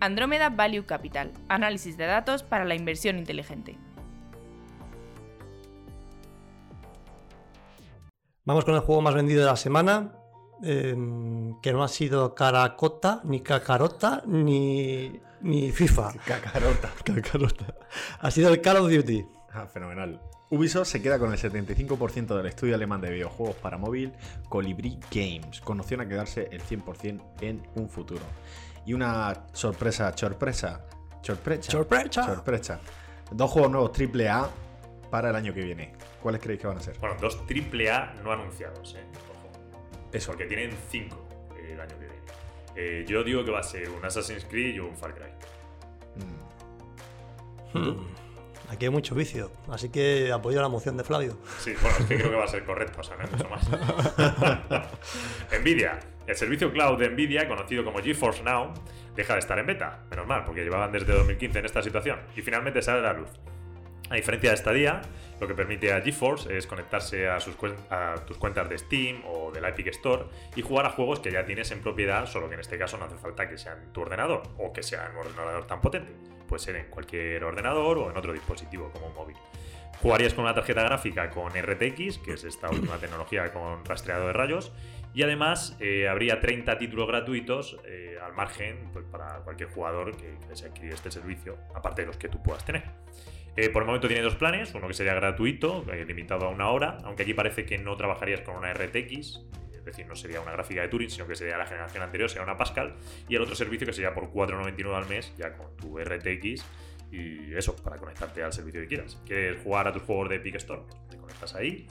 Andromeda 0.00 0.48
Value 0.48 0.86
Capital, 0.86 1.34
análisis 1.48 1.98
de 1.98 2.06
datos 2.06 2.42
para 2.42 2.64
la 2.64 2.74
inversión 2.74 3.18
inteligente. 3.18 3.76
Vamos 8.46 8.64
con 8.64 8.74
el 8.74 8.80
juego 8.80 9.02
más 9.02 9.14
vendido 9.14 9.42
de 9.42 9.46
la 9.46 9.56
semana, 9.56 10.14
em, 10.62 11.60
que 11.60 11.74
no 11.74 11.82
ha 11.82 11.88
sido 11.88 12.34
Caracota, 12.34 13.20
ni 13.24 13.42
Cacarota, 13.42 14.22
ni, 14.26 15.20
ni 15.42 15.72
FIFA. 15.72 16.14
Cacarota. 16.24 16.90
Cacarota. 17.04 17.74
Ha 18.20 18.30
sido 18.30 18.48
el 18.48 18.62
Call 18.62 18.78
of 18.78 18.90
Duty. 18.90 19.26
Ah, 19.52 19.66
fenomenal. 19.66 20.29
Ubisoft 20.50 20.88
se 20.88 21.00
queda 21.00 21.18
con 21.18 21.32
el 21.32 21.38
75% 21.38 22.36
del 22.36 22.46
estudio 22.46 22.74
alemán 22.74 23.00
de 23.00 23.10
videojuegos 23.10 23.54
para 23.56 23.78
móvil 23.78 24.12
Colibri 24.48 24.98
Games, 25.10 25.60
con 25.60 25.78
opción 25.78 26.00
a 26.00 26.08
quedarse 26.08 26.48
el 26.50 26.60
100% 26.62 27.22
en 27.40 27.62
un 27.76 27.88
futuro. 27.88 28.22
Y 28.84 28.92
una 28.92 29.46
sorpresa, 29.52 30.12
sorpresa, 30.16 30.84
sorpresa, 31.22 31.70
¡Sorpresa! 31.70 32.24
sorpresa. 32.24 32.80
Dos 33.30 33.48
juegos 33.48 33.70
nuevos 33.70 33.92
AAA 33.96 34.50
para 35.08 35.30
el 35.30 35.36
año 35.36 35.54
que 35.54 35.62
viene. 35.62 35.92
¿Cuáles 36.20 36.42
creéis 36.42 36.60
que 36.60 36.66
van 36.66 36.78
a 36.78 36.80
ser? 36.80 36.98
Bueno, 36.98 37.14
dos 37.20 37.40
AAA 37.48 38.14
no 38.24 38.32
anunciados, 38.32 38.96
¿eh? 38.96 39.04
Ojo. 39.30 39.50
Eso. 40.12 40.32
Porque 40.32 40.46
tienen 40.46 40.76
cinco 40.90 41.28
el 41.56 41.80
año 41.80 41.96
que 41.96 42.06
viene. 42.06 42.20
Eh, 42.74 43.04
yo 43.06 43.22
digo 43.22 43.44
que 43.44 43.52
va 43.52 43.60
a 43.60 43.62
ser 43.62 43.88
un 43.88 44.04
Assassin's 44.04 44.44
Creed 44.46 44.74
y 44.74 44.78
un 44.80 44.96
Far 44.96 45.14
Cry. 45.14 45.30
Mm. 47.72 47.78
Hmm. 47.78 48.06
Aquí 48.70 48.84
hay 48.84 48.90
mucho 48.90 49.16
vicio, 49.16 49.50
así 49.68 49.88
que 49.88 50.30
apoyo 50.30 50.62
la 50.62 50.68
moción 50.68 50.96
de 50.96 51.02
Flavio. 51.02 51.36
Sí, 51.58 51.74
bueno, 51.82 51.96
es 51.98 52.06
que 52.06 52.16
creo 52.16 52.30
que 52.30 52.36
va 52.36 52.44
a 52.44 52.48
ser 52.48 52.64
correcto, 52.64 53.00
o 53.00 53.02
sea, 53.02 53.16
no 53.16 53.24
hay 53.24 53.30
mucho 53.30 53.48
más. 53.48 53.68
Nvidia. 55.60 55.98
El 56.24 56.36
servicio 56.36 56.72
cloud 56.72 56.96
de 56.96 57.10
Nvidia, 57.10 57.48
conocido 57.48 57.84
como 57.84 57.98
GeForce 57.98 58.44
Now, 58.44 58.72
deja 59.16 59.32
de 59.32 59.40
estar 59.40 59.58
en 59.58 59.66
beta. 59.66 60.04
Menos 60.08 60.28
mal, 60.28 60.44
porque 60.44 60.62
llevaban 60.62 60.92
desde 60.92 61.12
2015 61.12 61.58
en 61.58 61.64
esta 61.64 61.82
situación. 61.82 62.20
Y 62.36 62.42
finalmente 62.42 62.80
sale 62.80 63.00
a 63.00 63.12
la 63.12 63.12
luz. 63.14 63.30
A 64.08 64.14
diferencia 64.14 64.52
de 64.52 64.56
Stadia, 64.56 65.00
lo 65.40 65.48
que 65.48 65.54
permite 65.54 65.92
a 65.92 66.00
GeForce 66.00 66.56
es 66.56 66.68
conectarse 66.68 67.28
a, 67.28 67.40
sus 67.40 67.56
a 67.90 68.24
tus 68.24 68.36
cuentas 68.36 68.68
de 68.68 68.78
Steam 68.78 69.24
o 69.26 69.50
del 69.50 69.64
Epic 69.64 69.88
Store 69.88 70.26
y 70.54 70.62
jugar 70.62 70.86
a 70.86 70.90
juegos 70.90 71.18
que 71.18 71.32
ya 71.32 71.44
tienes 71.44 71.72
en 71.72 71.80
propiedad, 71.80 72.26
solo 72.26 72.48
que 72.48 72.54
en 72.54 72.60
este 72.60 72.78
caso 72.78 72.98
no 72.98 73.06
hace 73.06 73.16
falta 73.16 73.48
que 73.48 73.58
sean 73.58 73.92
tu 73.92 74.02
ordenador 74.02 74.42
o 74.58 74.72
que 74.72 74.84
sea 74.84 75.10
un 75.12 75.26
ordenador 75.26 75.66
tan 75.66 75.80
potente. 75.80 76.12
Puede 76.50 76.64
ser 76.64 76.74
en 76.74 76.86
cualquier 76.86 77.44
ordenador 77.44 77.96
o 77.98 78.10
en 78.10 78.16
otro 78.16 78.32
dispositivo 78.32 78.90
como 78.90 79.06
un 79.06 79.14
móvil. 79.14 79.36
Jugarías 80.02 80.34
con 80.34 80.44
una 80.44 80.54
tarjeta 80.54 80.82
gráfica 80.82 81.30
con 81.30 81.52
RTX, 81.52 82.18
que 82.18 82.32
es 82.32 82.42
esta 82.42 82.68
última 82.68 82.98
tecnología 83.00 83.52
con 83.52 83.84
rastreado 83.84 84.26
de 84.26 84.32
rayos, 84.32 84.72
y 85.14 85.22
además 85.22 85.76
eh, 85.78 86.08
habría 86.08 86.40
30 86.40 86.76
títulos 86.76 87.06
gratuitos 87.06 87.78
eh, 87.86 88.18
al 88.20 88.34
margen 88.34 88.90
pues, 88.92 89.04
para 89.04 89.36
cualquier 89.44 89.70
jugador 89.70 90.16
que, 90.16 90.38
que 90.40 90.46
desee 90.48 90.68
adquirir 90.68 90.92
este 90.92 91.12
servicio, 91.12 91.56
aparte 91.72 92.02
de 92.02 92.08
los 92.08 92.16
que 92.16 92.28
tú 92.28 92.42
puedas 92.42 92.64
tener. 92.64 92.82
Eh, 93.56 93.68
por 93.68 93.82
el 93.82 93.86
momento 93.86 94.08
tiene 94.08 94.22
dos 94.22 94.34
planes, 94.34 94.74
uno 94.74 94.88
que 94.88 94.94
sería 94.94 95.14
gratuito, 95.14 95.84
limitado 96.06 96.46
a 96.46 96.48
una 96.48 96.70
hora, 96.70 96.98
aunque 97.04 97.22
aquí 97.22 97.34
parece 97.34 97.64
que 97.64 97.78
no 97.78 97.96
trabajarías 97.96 98.40
con 98.40 98.56
una 98.56 98.74
RTX, 98.74 99.44
es 99.80 99.84
decir, 99.84 100.06
no 100.06 100.14
sería 100.14 100.40
una 100.40 100.52
gráfica 100.52 100.82
de 100.82 100.88
Turing, 100.88 101.10
sino 101.10 101.26
que 101.26 101.34
sería 101.34 101.58
la 101.58 101.66
generación 101.66 102.02
anterior, 102.02 102.28
sería 102.28 102.44
una 102.44 102.56
Pascal, 102.56 102.94
y 103.28 103.34
el 103.34 103.42
otro 103.42 103.54
servicio 103.54 103.86
que 103.86 103.92
sería 103.92 104.14
por 104.14 104.30
4,99 104.30 104.94
al 104.94 105.08
mes, 105.08 105.32
ya 105.36 105.56
con 105.56 105.76
tu 105.76 105.98
RTX, 105.98 106.64
y 107.10 107.54
eso, 107.54 107.74
para 107.76 107.96
conectarte 107.96 108.42
al 108.42 108.52
servicio 108.52 108.80
que 108.82 108.86
quieras. 108.86 109.18
¿Quieres 109.26 109.62
jugar 109.62 109.88
a 109.88 109.92
tus 109.92 110.02
juegos 110.02 110.28
de 110.28 110.36
Epic 110.36 110.56
Store? 110.56 110.82
Pues 110.86 111.08
te 111.08 111.16
conectas 111.16 111.54
ahí 111.54 111.88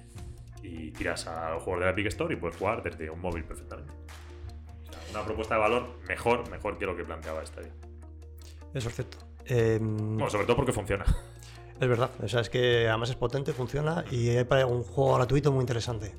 y 0.64 0.92
tiras 0.92 1.28
a 1.28 1.52
los 1.52 1.64
juegos 1.64 1.82
de 1.82 1.86
la 1.88 1.92
Epic 1.92 2.08
Store 2.08 2.34
y 2.34 2.38
puedes 2.38 2.58
jugar 2.58 2.84
desde 2.84 3.10
un 3.10 3.20
móvil 3.20 3.44
perfectamente. 3.44 3.92
O 3.92 4.92
sea, 4.92 5.02
una 5.12 5.26
propuesta 5.26 5.56
de 5.56 5.62
valor 5.62 6.00
mejor, 6.08 6.50
mejor 6.50 6.78
que 6.78 6.86
lo 6.86 6.96
que 6.96 7.04
planteaba 7.04 7.46
Stadia. 7.46 7.74
Eso 8.74 8.90
es 8.90 8.96
cierto. 8.96 9.18
Em, 9.46 10.16
Bueno, 10.16 10.30
sobre 10.30 10.46
todo 10.46 10.56
porque 10.56 10.72
funciona. 10.72 11.06
Es 11.80 11.88
verdad, 11.88 12.12
o 12.22 12.28
sea, 12.28 12.42
es 12.42 12.50
que 12.50 12.90
además 12.90 13.10
es 13.10 13.16
potente, 13.16 13.54
funciona 13.54 14.04
y 14.12 14.30
hay 14.30 14.44
para 14.44 14.66
un 14.66 14.84
juego 14.84 15.16
gratuito 15.16 15.52
muy 15.54 15.62
interesante. 15.62 16.14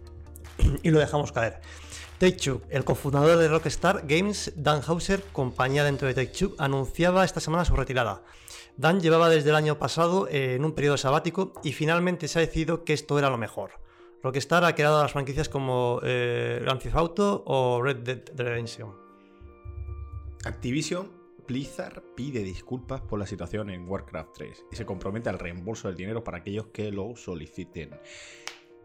Y 0.83 0.90
lo 0.90 0.99
dejamos 0.99 1.33
caer. 1.33 1.61
Take-Two, 2.19 2.61
el 2.69 2.85
cofundador 2.85 3.38
de 3.38 3.49
Rockstar 3.49 4.05
Games, 4.07 4.52
Dan 4.55 4.83
Hauser, 4.87 5.23
compañía 5.33 5.85
dentro 5.85 6.07
de 6.07 6.14
Take-Two, 6.14 6.55
anunciaba 6.59 7.25
esta 7.25 7.40
semana 7.40 7.64
su 7.64 7.75
retirada. 7.75 8.23
Dan 8.76 9.00
llevaba 9.00 9.31
desde 9.31 9.50
el 9.50 9.57
año 9.57 9.79
pasado 9.79 10.29
eh, 10.29 10.55
en 10.55 10.64
un 10.64 10.73
periodo 10.73 10.97
sabático 10.97 11.55
y 11.64 11.73
finalmente 11.73 12.29
se 12.29 12.38
ha 12.38 12.43
decidido 12.43 12.85
que 12.85 12.93
esto 12.93 13.19
era 13.19 13.31
lo 13.31 13.38
mejor. 13.38 13.71
Rockstar 14.23 14.64
ha 14.64 14.75
creado 14.75 15.02
las 15.02 15.12
franquicias 15.12 15.49
como 15.49 16.00
eh, 16.02 16.59
Grand 16.62 16.81
Theft 16.81 16.97
Auto 16.97 17.43
o 17.47 17.81
Red 17.83 17.97
Dead 17.99 18.23
Redemption. 18.37 18.93
Activision 20.45 21.21
Blizzard 21.47 22.02
pide 22.14 22.45
disculpas 22.45 23.00
por 23.00 23.19
la 23.19 23.26
situación 23.26 23.71
en 23.71 23.88
Warcraft 23.88 24.31
3 24.35 24.64
y 24.73 24.76
se 24.76 24.87
compromete 24.87 25.31
al 25.31 25.38
reembolso 25.38 25.88
del 25.88 25.97
dinero 25.97 26.23
para 26.23 26.38
aquellos 26.38 26.67
que 26.67 26.93
lo 26.93 27.17
soliciten. 27.17 27.90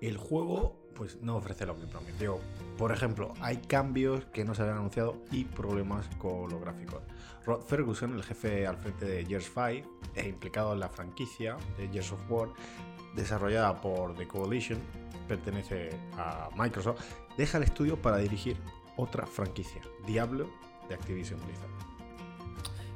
El 0.02 0.18
juego 0.18 0.86
pues 0.96 1.22
no 1.22 1.36
ofrece 1.36 1.66
lo 1.66 1.80
que 1.80 1.86
prometió. 1.86 2.40
Por 2.78 2.92
ejemplo, 2.92 3.34
hay 3.42 3.58
cambios 3.58 4.26
que 4.26 4.46
no 4.46 4.56
se 4.56 4.62
habían 4.62 4.78
anunciado 4.78 5.18
y 5.32 5.44
problemas 5.44 6.08
con 6.18 6.50
los 6.50 6.62
gráficos. 6.62 7.02
Rod 7.46 7.62
Ferguson, 7.62 8.16
el 8.16 8.24
jefe 8.24 8.66
al 8.66 8.78
frente 8.78 9.06
de 9.06 9.26
Gears 9.26 9.52
5 9.54 9.90
e 10.16 10.28
implicado 10.28 10.74
en 10.74 10.80
la 10.80 10.90
franquicia 10.90 11.58
de 11.78 11.88
Gears 11.90 12.14
of 12.14 12.20
War, 12.30 12.50
desarrollada 13.16 13.80
por 13.80 14.16
The 14.16 14.28
Coalition, 14.28 14.80
pertenece 15.28 15.90
a 16.18 16.50
Microsoft, 16.56 17.02
deja 17.38 17.58
el 17.58 17.66
estudio 17.66 18.02
para 18.02 18.18
dirigir 18.18 18.58
otra 18.98 19.26
franquicia, 19.26 19.82
Diablo 20.08 20.50
de 20.88 20.96
Activision 20.96 21.40
Blizzard. 21.46 21.70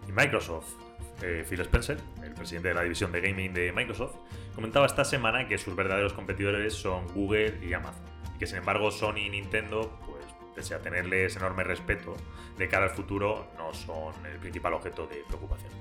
Y 0.07 0.11
Microsoft, 0.11 0.73
eh, 1.21 1.45
Phil 1.47 1.59
Spencer, 1.61 1.97
el 2.23 2.33
presidente 2.33 2.69
de 2.69 2.73
la 2.73 2.83
división 2.83 3.11
de 3.11 3.21
gaming 3.21 3.53
de 3.53 3.71
Microsoft, 3.71 4.15
comentaba 4.55 4.85
esta 4.85 5.03
semana 5.05 5.47
que 5.47 5.57
sus 5.57 5.75
verdaderos 5.75 6.13
competidores 6.13 6.73
son 6.73 7.07
Google 7.13 7.59
y 7.61 7.73
Amazon. 7.73 8.03
Y 8.35 8.39
que 8.39 8.47
sin 8.47 8.57
embargo 8.57 8.91
Sony 8.91 9.17
y 9.25 9.29
Nintendo, 9.29 9.99
pues 10.05 10.25
pese 10.55 10.75
a 10.75 10.81
tenerles 10.81 11.35
enorme 11.35 11.63
respeto, 11.63 12.15
de 12.57 12.67
cara 12.67 12.85
al 12.85 12.91
futuro 12.91 13.51
no 13.57 13.73
son 13.73 14.13
el 14.25 14.37
principal 14.39 14.73
objeto 14.73 15.07
de 15.07 15.23
preocupación. 15.27 15.71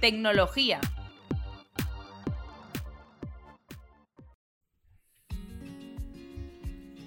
Tecnología. 0.00 0.80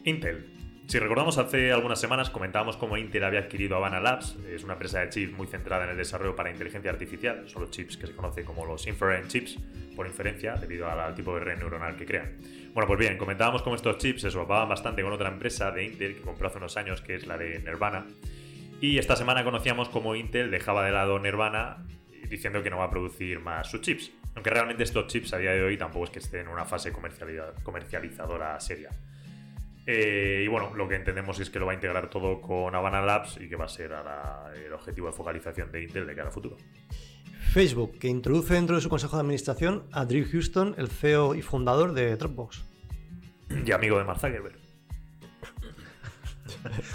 Intel. 0.04 0.57
Si 0.88 1.00
recordamos, 1.00 1.38
hace 1.38 1.74
algunas 1.74 2.00
semanas 2.00 2.30
comentábamos 2.30 2.78
cómo 2.78 2.96
Intel 2.96 3.26
había 3.26 3.42
adquirido 3.42 3.76
Havana 3.76 4.00
Labs, 4.00 4.38
es 4.50 4.64
una 4.64 4.74
empresa 4.74 5.02
de 5.02 5.10
chips 5.10 5.34
muy 5.34 5.46
centrada 5.46 5.84
en 5.84 5.90
el 5.90 5.98
desarrollo 5.98 6.34
para 6.34 6.50
inteligencia 6.50 6.90
artificial, 6.90 7.44
son 7.50 7.64
los 7.64 7.72
chips 7.72 7.98
que 7.98 8.08
se 8.08 8.16
conoce 8.16 8.46
como 8.46 8.66
los 8.66 8.88
inference 8.88 9.28
chips, 9.28 9.58
por 9.98 10.08
inferencia, 10.08 10.56
debido 10.56 10.90
al 10.90 11.14
tipo 11.14 11.34
de 11.36 11.42
red 11.42 11.58
neuronal 11.58 11.98
que 11.98 12.06
crean. 12.06 12.38
Bueno, 12.74 12.88
pues 12.88 13.00
bien, 13.00 13.18
comentábamos 13.18 13.64
cómo 13.64 13.76
estos 13.76 13.98
chips 13.98 14.22
se 14.22 14.32
swapaban 14.32 14.70
bastante 14.70 15.02
con 15.04 15.12
otra 15.12 15.28
empresa 15.28 15.72
de 15.72 15.84
Intel 15.84 16.16
que 16.16 16.22
compró 16.22 16.48
hace 16.48 16.58
unos 16.58 16.78
años, 16.78 17.02
que 17.02 17.16
es 17.16 17.28
la 17.28 17.38
de 17.38 17.60
Nirvana, 17.60 18.06
y 18.80 18.98
esta 18.98 19.18
semana 19.18 19.44
conocíamos 19.44 19.90
cómo 19.90 20.16
Intel 20.16 20.52
dejaba 20.52 20.86
de 20.86 20.94
lado 20.94 21.20
Nirvana 21.20 21.86
diciendo 22.30 22.64
que 22.64 22.70
no 22.70 22.78
va 22.78 22.86
a 22.86 22.90
producir 22.90 23.42
más 23.42 23.70
sus 23.70 23.82
chips. 23.82 24.12
Aunque 24.36 24.52
realmente 24.52 24.84
estos 24.84 25.08
chips 25.08 25.34
a 25.34 25.38
día 25.38 25.52
de 25.52 25.64
hoy 25.64 25.76
tampoco 25.78 26.06
es 26.06 26.12
que 26.12 26.20
estén 26.20 26.42
en 26.42 26.48
una 26.48 26.64
fase 26.64 26.94
comercializa- 26.94 27.62
comercializadora 27.64 28.58
seria. 28.62 28.92
Eh, 29.90 30.42
y 30.44 30.48
bueno, 30.50 30.76
lo 30.76 30.86
que 30.90 30.96
entendemos 30.96 31.40
es 31.40 31.50
que 31.50 31.60
lo 31.60 31.66
va 31.66 31.72
a 31.72 31.76
integrar 31.76 32.10
todo 32.10 32.42
con 32.42 32.76
Havana 32.76 33.02
Labs 33.02 33.38
y 33.40 33.48
que 33.48 33.56
va 33.56 33.66
a 33.66 33.70
ser 33.70 33.94
ahora 33.94 34.52
el 34.54 34.74
objetivo 34.74 35.08
de 35.08 35.14
focalización 35.14 35.72
de 35.72 35.84
Intel 35.84 36.06
de 36.06 36.14
cara 36.14 36.28
al 36.28 36.34
futuro. 36.34 36.58
Facebook, 37.54 37.98
que 37.98 38.10
introduce 38.10 38.54
dentro 38.54 38.76
de 38.76 38.82
su 38.82 38.90
consejo 38.90 39.16
de 39.16 39.22
administración 39.22 39.86
a 39.94 40.04
Drew 40.04 40.26
Houston, 40.30 40.76
el 40.78 40.90
CEO 40.90 41.36
y 41.36 41.42
fundador 41.42 41.94
de 41.94 42.18
Dropbox. 42.18 42.66
Y 43.66 43.72
amigo 43.72 43.98
de 43.98 44.04
Mark 44.04 44.20
Zuckerberg. 44.20 44.58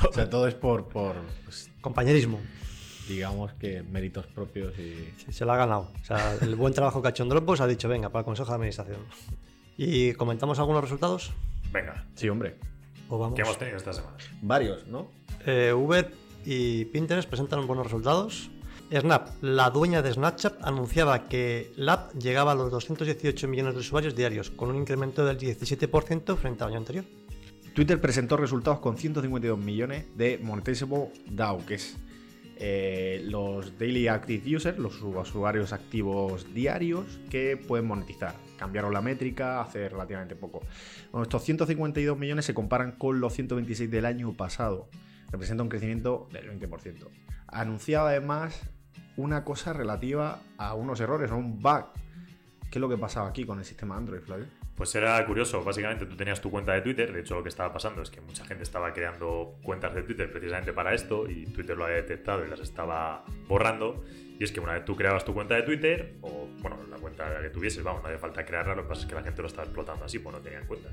O 0.09 0.13
sea, 0.13 0.29
todo 0.29 0.47
es 0.49 0.55
por, 0.55 0.89
por 0.89 1.15
pues, 1.45 1.71
Compañerismo. 1.81 2.41
digamos 3.09 3.53
que 3.55 3.83
méritos 3.83 4.27
propios 4.27 4.79
y... 4.79 5.13
Sí, 5.17 5.33
se 5.33 5.45
lo 5.45 5.53
ha 5.53 5.57
ganado. 5.57 5.91
O 6.01 6.05
sea, 6.05 6.35
el 6.41 6.57
buen 6.57 6.75
trabajo 6.75 7.01
que 7.01 7.09
ha 7.09 7.11
hecho 7.11 7.23
en 7.23 7.31
Dropbox 7.31 7.61
ha 7.61 7.67
dicho, 7.67 7.89
venga, 7.89 8.11
para 8.11 8.21
el 8.21 8.25
consejo 8.25 8.51
de 8.51 8.55
administración. 8.57 8.99
¿Y 9.77 10.13
comentamos 10.15 10.59
algunos 10.59 10.83
resultados? 10.83 11.33
Venga, 11.73 12.05
Sí, 12.15 12.29
hombre. 12.29 12.57
¿O 13.13 13.19
vamos? 13.19 13.37
¿qué 13.37 13.43
hemos 13.43 13.59
tenido 13.59 13.77
esta 13.77 13.93
semana? 13.93 14.17
Varios, 14.41 14.87
¿no? 14.87 15.11
Eh, 15.45 15.75
Uber 15.75 16.11
y 16.47 16.87
Pinterest 16.87 17.29
presentan 17.29 17.67
buenos 17.67 17.85
resultados. 17.85 18.51
Snap, 18.91 19.29
la 19.43 19.69
dueña 19.69 20.01
de 20.01 20.15
Snapchat, 20.15 20.63
anunciaba 20.63 21.29
que 21.29 21.73
la 21.77 21.93
app 21.93 22.15
llegaba 22.15 22.53
a 22.53 22.55
los 22.55 22.71
218 22.71 23.49
millones 23.49 23.75
de 23.75 23.81
usuarios 23.81 24.17
diarios, 24.17 24.51
con 24.51 24.71
un 24.71 24.77
incremento 24.77 25.27
del 25.27 25.37
17% 25.37 26.37
frente 26.37 26.65
al 26.65 26.71
año 26.71 26.79
anterior. 26.79 27.05
Twitter 27.75 28.01
presentó 28.01 28.39
resultados 28.39 28.81
con 28.81 28.97
152 28.97 29.59
millones 29.59 30.07
de 30.17 30.39
Monetizable 30.39 31.11
DAO, 31.31 31.67
que 31.67 31.75
es 31.75 31.99
eh, 32.57 33.23
los 33.27 33.79
Daily 33.79 34.09
Active 34.09 34.57
Users, 34.57 34.79
los 34.79 35.03
usuarios 35.03 35.75
activos 35.75 36.47
diarios 36.55 37.05
que 37.29 37.59
pueden 37.59 37.87
monetizar. 37.89 38.37
Cambiaron 38.63 38.93
la 38.93 39.03
métrica 39.03 39.61
hace 39.61 39.89
relativamente 39.89 40.37
poco. 40.37 40.61
Bueno, 41.11 41.25
estos 41.25 41.43
152 41.43 42.17
millones 42.17 42.45
se 42.45 42.55
comparan 42.55 42.93
con 42.93 43.19
los 43.19 43.33
126 43.33 43.91
del 43.91 44.07
año 44.07 44.35
pasado. 44.35 44.89
Representa 45.33 45.65
un 45.65 45.69
crecimiento 45.69 46.29
del 46.31 46.61
20%. 46.61 47.09
Anunciaba 47.49 48.11
además 48.11 48.61
una 49.17 49.43
cosa 49.43 49.73
relativa 49.73 50.39
a 50.59 50.75
unos 50.75 51.01
errores, 51.01 51.33
a 51.33 51.35
un 51.35 51.59
bug. 51.59 51.87
¿Qué 52.71 52.79
es 52.79 52.81
lo 52.81 52.89
que 52.89 52.99
pasaba 52.99 53.29
aquí 53.29 53.45
con 53.45 53.59
el 53.59 53.65
sistema 53.65 53.97
Android, 53.97 54.21
Flavio? 54.21 54.47
Pues 54.83 54.97
era 54.97 55.25
curioso, 55.25 55.63
básicamente 55.63 56.07
tú 56.07 56.17
tenías 56.17 56.41
tu 56.41 56.51
cuenta 56.51 56.73
de 56.73 56.81
Twitter, 56.81 57.13
de 57.13 57.21
hecho 57.21 57.37
lo 57.37 57.45
que 57.45 57.51
estaba 57.51 57.73
pasando 57.73 58.03
es 58.03 58.11
que 58.11 58.21
mucha 58.21 58.45
gente 58.45 58.65
estaba 58.65 58.93
creando 58.93 59.55
cuentas 59.63 59.95
de 59.95 60.03
Twitter 60.03 60.29
precisamente 60.29 60.73
para 60.73 60.93
esto 60.93 61.31
y 61.31 61.47
Twitter 61.47 61.77
lo 61.77 61.85
había 61.85 61.99
detectado 61.99 62.45
y 62.45 62.51
las 62.51 62.59
estaba 62.59 63.25
borrando. 63.47 64.03
Y 64.41 64.43
es 64.43 64.51
que 64.51 64.59
una 64.59 64.73
vez 64.73 64.85
tú 64.85 64.97
creabas 64.97 65.25
tu 65.25 65.35
cuenta 65.35 65.55
de 65.55 65.63
Twitter, 65.63 66.17
o 66.21 66.49
bueno, 66.59 66.81
la 66.91 66.97
cuenta 66.97 67.41
que 67.41 67.51
tuvieses, 67.51 67.85
vamos, 67.85 68.03
no 68.03 68.09
hace 68.09 68.19
falta 68.19 68.45
crearla, 68.45 68.75
lo 68.75 68.83
que 68.83 68.89
pasa 68.89 69.03
es 69.03 69.07
que 69.07 69.15
la 69.15 69.23
gente 69.23 69.41
lo 69.41 69.47
estaba 69.47 69.67
explotando 69.67 70.05
así, 70.05 70.19
pues 70.19 70.35
no 70.35 70.43
tenían 70.43 70.67
cuentas. 70.67 70.93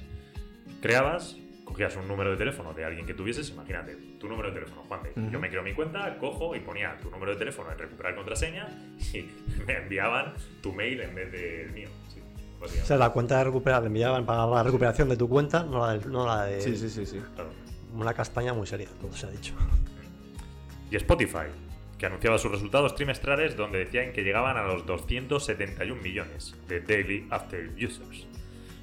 Creabas, 0.83 1.37
cogías 1.65 1.95
un 1.95 2.07
número 2.07 2.29
de 2.29 2.37
teléfono 2.37 2.75
de 2.75 2.85
alguien 2.85 3.07
que 3.07 3.15
tuvieses, 3.15 3.49
imagínate, 3.49 3.95
tu 4.19 4.29
número 4.29 4.49
de 4.49 4.53
teléfono, 4.59 4.83
Juan 4.83 5.01
de. 5.01 5.13
Yo 5.31 5.39
me 5.39 5.49
creo 5.49 5.63
mi 5.63 5.73
cuenta, 5.73 6.15
cojo 6.19 6.55
y 6.55 6.59
ponía 6.59 6.95
tu 7.01 7.09
número 7.09 7.31
de 7.31 7.39
teléfono 7.39 7.71
en 7.71 7.79
recuperar 7.79 8.13
contraseña 8.13 8.67
y 9.15 9.31
me 9.65 9.77
enviaban 9.77 10.35
tu 10.61 10.73
mail 10.73 11.01
en 11.01 11.15
vez 11.15 11.31
del 11.31 11.71
mío. 11.71 11.89
O 12.61 12.85
sea, 12.85 12.97
la 12.97 13.09
cuenta 13.11 13.37
de 13.37 13.45
recuperar, 13.45 13.85
enviaban 13.85 14.25
para 14.25 14.45
la 14.45 14.63
recuperación 14.63 15.09
de 15.09 15.17
tu 15.17 15.29
cuenta, 15.29 15.63
no 15.63 15.85
la 15.85 15.97
de, 15.97 16.05
no 16.05 16.25
la 16.25 16.45
de 16.45 16.61
Sí, 16.61 16.75
sí, 16.75 16.89
sí, 16.89 17.05
sí. 17.05 17.21
Claro. 17.35 17.49
una 17.93 18.13
castaña 18.13 18.53
muy 18.53 18.67
seria, 18.67 18.89
todo 18.99 19.13
se 19.13 19.27
ha 19.27 19.29
dicho. 19.29 19.53
Y 20.91 20.95
Spotify, 20.95 21.47
que 21.97 22.05
anunciaba 22.05 22.37
sus 22.37 22.51
resultados 22.51 22.95
trimestrales 22.95 23.55
donde 23.55 23.79
decían 23.79 24.11
que 24.11 24.23
llegaban 24.23 24.57
a 24.57 24.63
los 24.63 24.85
271 24.85 26.01
millones 26.01 26.55
de 26.67 26.81
Daily 26.81 27.27
Active 27.29 27.73
Users, 27.75 28.27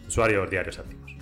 usuarios 0.06 0.48
diarios 0.48 0.78
activos, 0.78 1.16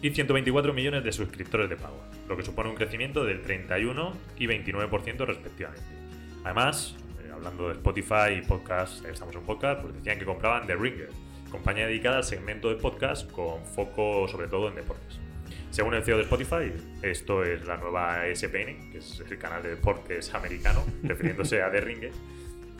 y 0.00 0.10
124 0.10 0.72
millones 0.72 1.04
de 1.04 1.12
suscriptores 1.12 1.68
de 1.68 1.76
pago, 1.76 2.00
lo 2.28 2.36
que 2.36 2.42
supone 2.42 2.70
un 2.70 2.76
crecimiento 2.76 3.24
del 3.24 3.42
31 3.42 4.12
y 4.38 4.46
29% 4.46 5.26
respectivamente. 5.26 5.84
Además, 6.44 6.96
eh, 7.22 7.30
hablando 7.32 7.68
de 7.68 7.74
Spotify 7.74 8.38
y 8.38 8.42
podcast, 8.42 9.04
eh, 9.04 9.10
estamos 9.12 9.34
en 9.34 9.42
podcast, 9.42 9.82
pues 9.82 9.94
decían 9.94 10.18
que 10.18 10.24
compraban 10.24 10.66
The 10.66 10.74
Ringer, 10.74 11.10
compañía 11.52 11.86
dedicada 11.86 12.16
al 12.16 12.24
segmento 12.24 12.70
de 12.70 12.76
podcast 12.76 13.30
con 13.30 13.64
foco 13.64 14.26
sobre 14.26 14.48
todo 14.48 14.68
en 14.68 14.74
deportes. 14.74 15.20
Según 15.70 15.94
el 15.94 16.02
CEO 16.02 16.16
de 16.16 16.22
Spotify, 16.24 16.72
esto 17.02 17.44
es 17.44 17.66
la 17.66 17.76
nueva 17.76 18.26
ESPN, 18.26 18.90
que 18.90 18.98
es 18.98 19.20
el 19.20 19.38
canal 19.38 19.62
de 19.62 19.70
deportes 19.70 20.34
americano, 20.34 20.82
refiriéndose 21.02 21.62
a 21.62 21.70
The 21.70 21.80
Ringer, 21.80 22.12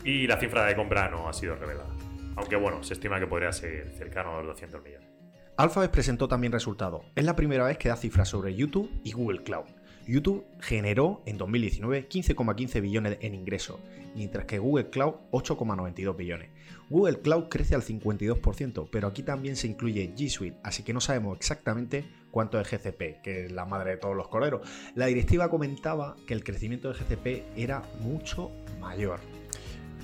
y 0.03 0.27
la 0.27 0.37
cifra 0.37 0.65
de 0.65 0.75
compra 0.75 1.07
no 1.09 1.29
ha 1.29 1.33
sido 1.33 1.55
revelada. 1.55 1.89
Aunque 2.35 2.55
bueno, 2.55 2.83
se 2.83 2.95
estima 2.95 3.19
que 3.19 3.27
podría 3.27 3.51
ser 3.51 3.91
cercano 3.97 4.35
a 4.35 4.37
los 4.39 4.47
200 4.47 4.83
millones. 4.83 5.07
Alphabet 5.55 5.91
presentó 5.91 6.27
también 6.27 6.51
resultados. 6.51 7.05
Es 7.15 7.25
la 7.25 7.35
primera 7.35 7.65
vez 7.65 7.77
que 7.77 7.89
da 7.89 7.95
cifras 7.95 8.27
sobre 8.27 8.55
YouTube 8.55 8.89
y 9.03 9.11
Google 9.11 9.43
Cloud. 9.43 9.65
YouTube 10.07 10.45
generó 10.59 11.21
en 11.25 11.37
2019 11.37 12.07
15,15 12.09 12.81
billones 12.81 13.17
en 13.21 13.35
ingresos, 13.35 13.79
mientras 14.15 14.45
que 14.45 14.59
Google 14.59 14.89
Cloud 14.89 15.15
8,92 15.31 16.15
billones. 16.15 16.49
Google 16.89 17.21
Cloud 17.21 17.45
crece 17.49 17.75
al 17.75 17.81
52%, 17.81 18.87
pero 18.91 19.07
aquí 19.07 19.23
también 19.23 19.55
se 19.55 19.67
incluye 19.67 20.13
G 20.15 20.29
Suite, 20.29 20.57
así 20.63 20.83
que 20.83 20.93
no 20.93 21.01
sabemos 21.01 21.37
exactamente 21.37 22.05
cuánto 22.31 22.59
es 22.59 22.69
GCP, 22.69 23.21
que 23.21 23.45
es 23.45 23.51
la 23.51 23.65
madre 23.65 23.91
de 23.91 23.97
todos 23.97 24.15
los 24.15 24.27
coleros. 24.27 24.61
La 24.95 25.05
directiva 25.05 25.49
comentaba 25.49 26.15
que 26.27 26.33
el 26.33 26.43
crecimiento 26.43 26.91
de 26.91 26.99
GCP 26.99 27.57
era 27.57 27.83
mucho 28.01 28.51
mayor. 28.79 29.19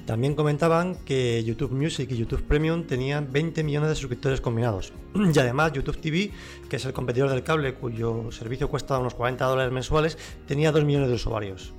También 0.10 0.34
comentaban 0.34 0.96
que 1.06 1.44
YouTube 1.44 1.72
Music 1.72 2.10
y 2.10 2.18
YouTube 2.18 2.42
Premium 2.42 2.88
tenían 2.88 3.32
20 3.32 3.64
millones 3.64 3.90
de 3.90 3.96
suscriptores 3.96 4.42
combinados. 4.42 4.92
Y 5.14 5.38
además 5.38 5.72
YouTube 5.72 6.02
TV, 6.02 6.32
que 6.68 6.78
es 6.78 6.86
el 6.86 6.94
competidor 6.94 7.30
del 7.30 7.44
cable 7.44 7.76
cuyo 7.76 8.32
servicio 8.32 8.70
cuesta 8.70 8.98
unos 8.98 9.14
40 9.14 9.46
dólares 9.46 9.72
mensuales, 9.72 10.18
tenía 10.48 10.72
2 10.72 10.84
millones 10.84 11.10
de 11.10 11.14
usuarios. 11.14 11.76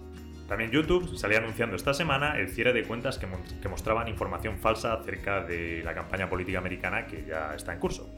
También 0.47 0.71
YouTube 0.71 1.17
salía 1.19 1.39
anunciando 1.39 1.75
esta 1.75 1.93
semana 1.93 2.39
el 2.39 2.51
cierre 2.51 2.73
de 2.73 2.85
cuentas 2.85 3.19
que, 3.19 3.27
que 3.61 3.69
mostraban 3.69 4.07
información 4.07 4.59
falsa 4.59 4.93
acerca 4.93 5.43
de 5.43 5.83
la 5.83 5.93
campaña 5.93 6.31
política 6.31 6.59
americana 6.59 7.09
que 7.09 7.25
ya 7.27 7.57
está 7.57 7.73
en 7.73 7.81
curso. 7.81 8.15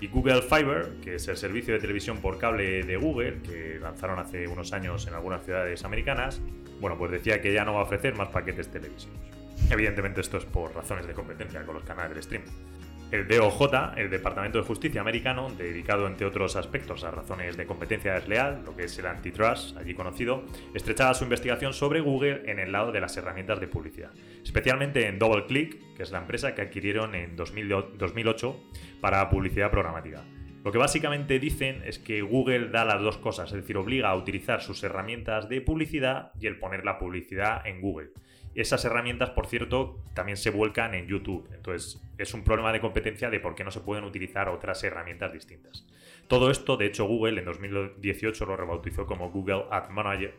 Y 0.00 0.08
Google 0.08 0.42
Fiber, 0.42 0.96
que 1.04 1.14
es 1.14 1.28
el 1.28 1.36
servicio 1.36 1.74
de 1.74 1.78
televisión 1.78 2.18
por 2.18 2.36
cable 2.36 2.82
de 2.82 2.96
Google, 2.96 3.42
que 3.44 3.78
lanzaron 3.80 4.18
hace 4.18 4.48
unos 4.48 4.72
años 4.72 5.06
en 5.06 5.14
algunas 5.14 5.44
ciudades 5.44 5.84
americanas, 5.84 6.40
bueno, 6.80 6.98
pues 6.98 7.12
decía 7.12 7.40
que 7.40 7.54
ya 7.54 7.64
no 7.64 7.74
va 7.74 7.82
a 7.82 7.84
ofrecer 7.84 8.16
más 8.16 8.30
paquetes 8.30 8.66
televisivos. 8.66 9.41
Evidentemente 9.70 10.20
esto 10.20 10.38
es 10.38 10.44
por 10.44 10.74
razones 10.74 11.06
de 11.06 11.14
competencia 11.14 11.64
con 11.64 11.74
los 11.74 11.84
canales 11.84 12.14
de 12.14 12.20
streaming. 12.20 12.50
El 13.12 13.28
DOJ, 13.28 13.98
el 13.98 14.08
Departamento 14.08 14.56
de 14.56 14.64
Justicia 14.64 15.02
americano, 15.02 15.50
dedicado 15.50 16.06
entre 16.06 16.26
otros 16.26 16.56
aspectos 16.56 17.04
a 17.04 17.10
razones 17.10 17.58
de 17.58 17.66
competencia 17.66 18.14
desleal, 18.14 18.62
lo 18.64 18.74
que 18.74 18.84
es 18.84 18.98
el 18.98 19.06
antitrust, 19.06 19.76
allí 19.76 19.92
conocido, 19.92 20.44
estrechaba 20.72 21.12
su 21.12 21.24
investigación 21.24 21.74
sobre 21.74 22.00
Google 22.00 22.50
en 22.50 22.58
el 22.58 22.72
lado 22.72 22.90
de 22.90 23.02
las 23.02 23.14
herramientas 23.18 23.60
de 23.60 23.68
publicidad, 23.68 24.12
especialmente 24.42 25.06
en 25.08 25.18
DoubleClick, 25.18 25.94
que 25.94 26.02
es 26.02 26.10
la 26.10 26.20
empresa 26.20 26.54
que 26.54 26.62
adquirieron 26.62 27.14
en 27.14 27.36
2000 27.36 27.98
2008 27.98 28.56
para 29.02 29.28
publicidad 29.28 29.70
programática. 29.70 30.24
Lo 30.64 30.72
que 30.72 30.78
básicamente 30.78 31.38
dicen 31.38 31.82
es 31.84 31.98
que 31.98 32.22
Google 32.22 32.68
da 32.68 32.86
las 32.86 33.02
dos 33.02 33.18
cosas, 33.18 33.50
es 33.50 33.56
decir, 33.56 33.76
obliga 33.76 34.08
a 34.08 34.16
utilizar 34.16 34.62
sus 34.62 34.82
herramientas 34.84 35.50
de 35.50 35.60
publicidad 35.60 36.32
y 36.40 36.46
el 36.46 36.58
poner 36.58 36.86
la 36.86 36.98
publicidad 36.98 37.66
en 37.66 37.82
Google. 37.82 38.10
Esas 38.54 38.84
herramientas, 38.84 39.30
por 39.30 39.46
cierto, 39.46 39.98
también 40.14 40.36
se 40.36 40.50
vuelcan 40.50 40.94
en 40.94 41.06
YouTube. 41.06 41.48
Entonces, 41.54 42.02
es 42.18 42.34
un 42.34 42.44
problema 42.44 42.72
de 42.72 42.80
competencia 42.80 43.30
de 43.30 43.40
por 43.40 43.54
qué 43.54 43.64
no 43.64 43.70
se 43.70 43.80
pueden 43.80 44.04
utilizar 44.04 44.48
otras 44.48 44.82
herramientas 44.84 45.32
distintas. 45.32 45.86
Todo 46.28 46.50
esto, 46.50 46.76
de 46.76 46.86
hecho, 46.86 47.06
Google 47.06 47.40
en 47.40 47.46
2018 47.46 48.44
lo 48.46 48.56
rebautizó 48.56 49.06
como 49.06 49.30
Google 49.30 49.64
Ad 49.70 49.88
Manager, 49.88 50.34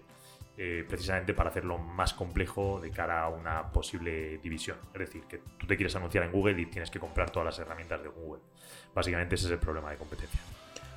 eh, 0.56 0.86
precisamente 0.88 1.34
para 1.34 1.49
hacerlo 1.49 1.80
más 1.80 2.13
complejo 2.13 2.80
de 2.80 2.91
cara 2.91 3.23
a 3.23 3.30
una 3.30 3.71
posible 3.71 4.38
división. 4.38 4.78
Es 4.93 4.99
decir, 4.99 5.23
que 5.23 5.39
tú 5.58 5.65
te 5.65 5.76
quieres 5.76 5.95
anunciar 5.95 6.23
en 6.23 6.32
Google 6.32 6.62
y 6.62 6.67
tienes 6.67 6.91
que 6.91 6.99
comprar 6.99 7.32
todas 7.32 7.45
las 7.47 7.60
herramientas 7.60 8.04
de 8.04 8.10
Google. 8.10 8.43
Básicamente 8.93 9.34
ese 9.34 9.47
es 9.47 9.52
el 9.52 9.58
problema 9.58 9.89
de 9.89 9.97
competencia. 9.97 10.39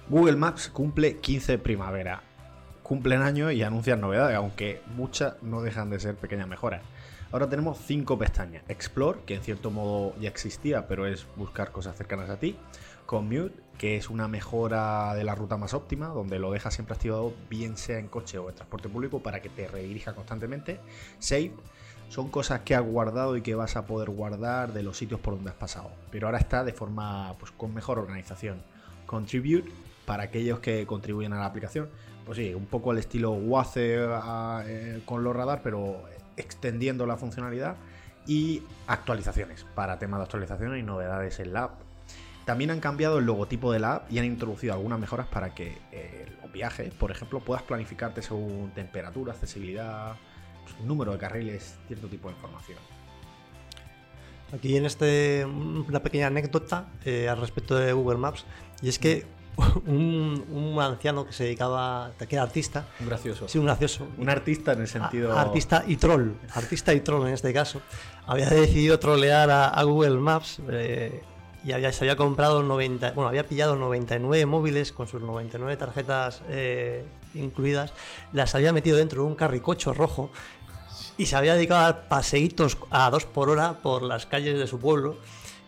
Google 0.09 0.37
Maps 0.37 0.69
cumple 0.69 1.17
15 1.17 1.59
primavera. 1.59 2.23
Cumplen 2.83 3.23
años 3.23 3.53
y 3.53 3.63
anuncian 3.63 4.01
novedades, 4.01 4.37
aunque 4.37 4.81
muchas 4.95 5.43
no 5.43 5.63
dejan 5.63 5.89
de 5.91 5.99
ser 5.99 6.15
pequeñas 6.15 6.47
mejoras. 6.47 6.83
Ahora 7.37 7.51
tenemos 7.51 7.77
cinco 7.85 8.17
pestañas. 8.17 8.63
Explore, 8.67 9.19
que 9.27 9.35
en 9.35 9.43
cierto 9.43 9.71
modo 9.71 10.15
ya 10.19 10.31
existía, 10.31 10.89
pero 10.89 11.07
es 11.07 11.27
buscar 11.37 11.71
cosas 11.71 11.95
cercanas 11.95 12.31
a 12.31 12.39
ti. 12.39 12.57
Commute, 13.05 13.53
que 13.77 13.99
es 13.99 14.09
una 14.09 14.27
mejora 14.27 15.15
de 15.15 15.23
la 15.23 15.35
ruta 15.35 15.59
más 15.59 15.75
óptima, 15.75 16.07
donde 16.07 16.39
lo 16.39 16.51
dejas 16.51 16.73
siempre 16.73 16.95
activado, 16.95 17.35
bien 17.51 17.77
sea 17.77 17.99
en 17.99 18.09
coche 18.09 18.39
o 18.39 18.49
en 18.49 18.55
transporte 18.55 18.89
público, 18.89 19.23
para 19.23 19.43
que 19.43 19.51
te 19.51 19.69
redirija 19.69 20.15
constantemente. 20.15 20.81
Save, 21.19 21.53
son 22.09 22.31
cosas 22.31 22.61
que 22.61 22.75
has 22.75 22.83
guardado 22.83 23.37
y 23.37 23.43
que 23.43 23.55
vas 23.55 23.77
a 23.77 23.85
poder 23.85 24.09
guardar 24.09 24.73
de 24.73 24.83
los 24.83 24.97
sitios 24.97 25.21
por 25.21 25.35
donde 25.35 25.51
has 25.51 25.57
pasado. 25.57 25.91
Pero 26.11 26.29
ahora 26.29 26.39
está 26.39 26.65
de 26.65 26.73
forma 26.73 27.35
pues, 27.39 27.53
con 27.53 27.75
mejor 27.75 27.99
organización. 27.99 28.63
Contribute, 29.05 29.71
para 30.07 30.23
aquellos 30.23 30.61
que 30.61 30.87
contribuyen 30.87 31.35
a 31.35 31.39
la 31.41 31.45
aplicación. 31.45 31.91
Pues 32.25 32.39
sí, 32.39 32.55
un 32.55 32.65
poco 32.65 32.93
al 32.93 32.99
estilo 32.99 33.33
Waze 33.33 33.99
a- 34.09 34.63
eh, 34.67 35.03
con 35.05 35.23
los 35.23 35.37
radar, 35.37 35.61
pero 35.63 36.03
extendiendo 36.37 37.07
la 37.07 37.17
funcionalidad. 37.17 37.77
Y 38.27 38.63
actualizaciones, 38.89 39.65
para 39.75 39.99
temas 39.99 40.19
de 40.19 40.25
actualizaciones 40.25 40.81
y 40.81 40.83
novedades 40.83 41.39
en 41.39 41.53
la 41.53 41.65
app. 41.65 41.81
También 42.45 42.71
han 42.71 42.81
cambiado 42.81 43.19
el 43.19 43.27
logotipo 43.27 43.73
de 43.73 43.79
la 43.79 43.95
app 43.95 44.13
y 44.13 44.19
han 44.19 44.25
introducido 44.25 44.73
algunas 44.73 44.99
mejoras 44.99 45.27
para 45.27 45.55
que 45.55 45.79
eh, 45.93 46.27
los 46.43 46.53
viajes, 46.53 46.93
por 46.95 47.11
ejemplo, 47.11 47.41
puedas 47.41 47.63
planificarte 47.63 48.23
según 48.23 48.73
temperatura, 48.75 49.33
accesibilidad, 49.33 50.17
número 50.85 51.13
de 51.13 51.19
carriles, 51.19 51.77
cierto 51.87 52.09
tipo 52.09 52.29
de 52.29 52.35
información. 52.35 52.79
Aquí 54.53 54.77
en 54.77 54.87
este 54.87 55.45
una 55.45 56.01
pequeña 56.03 56.29
anécdota 56.29 56.87
eh, 57.05 57.29
al 57.29 57.41
respecto 57.41 57.75
de 57.75 57.93
Google 57.93 58.19
Maps 58.19 58.45
y 58.81 58.89
es 58.89 58.99
que 58.99 59.27
un, 59.87 60.45
un 60.51 60.81
anciano 60.81 61.27
que 61.27 61.33
se 61.33 61.45
dedicaba, 61.45 62.11
que 62.19 62.35
era 62.35 62.43
artista, 62.43 62.87
Un 63.01 63.07
gracioso. 63.07 63.49
sí, 63.49 63.59
un 63.59 63.65
gracioso, 63.67 64.07
Un 64.19 64.29
artista 64.29 64.73
en 64.73 64.83
el 64.83 64.89
sentido. 64.89 65.37
artista 65.37 65.85
y 65.87 65.97
troll, 65.97 66.33
artista 66.55 66.93
y 66.95 67.01
troll 67.01 67.27
en 67.29 67.35
este 67.35 67.53
caso, 67.53 67.81
había 68.27 68.49
decidido 68.51 68.99
trolear 68.99 69.51
a, 69.51 69.69
a 69.69 69.83
Google 69.85 70.17
Maps 70.19 70.61
eh, 70.71 71.23
y 71.65 71.73
había, 71.73 71.91
se 71.93 72.05
había 72.05 72.17
comprado 72.17 72.63
90, 72.63 73.13
bueno, 73.13 73.29
había 73.29 73.47
pillado 73.47 73.77
99 73.77 74.47
móviles 74.47 74.93
con 74.93 75.09
sus 75.09 75.21
99 75.23 75.77
tarjetas 75.77 76.43
eh, 76.49 77.05
incluidas, 77.35 77.93
las 78.33 78.55
había 78.55 78.73
metido 78.73 78.97
dentro 78.99 79.23
de 79.23 79.29
un 79.29 79.35
carricocho 79.35 79.93
rojo 79.95 80.31
y 81.19 81.27
se 81.27 81.35
había 81.37 81.55
dedicado 81.55 81.81
a 81.81 81.85
dar 81.93 82.09
paseitos 82.09 82.77
a 82.91 83.09
dos 83.11 83.25
por 83.25 83.49
hora 83.49 83.75
por 83.83 84.03
las 84.03 84.27
calles 84.27 84.59
de 84.59 84.67
su 84.67 84.79
pueblo. 84.79 85.17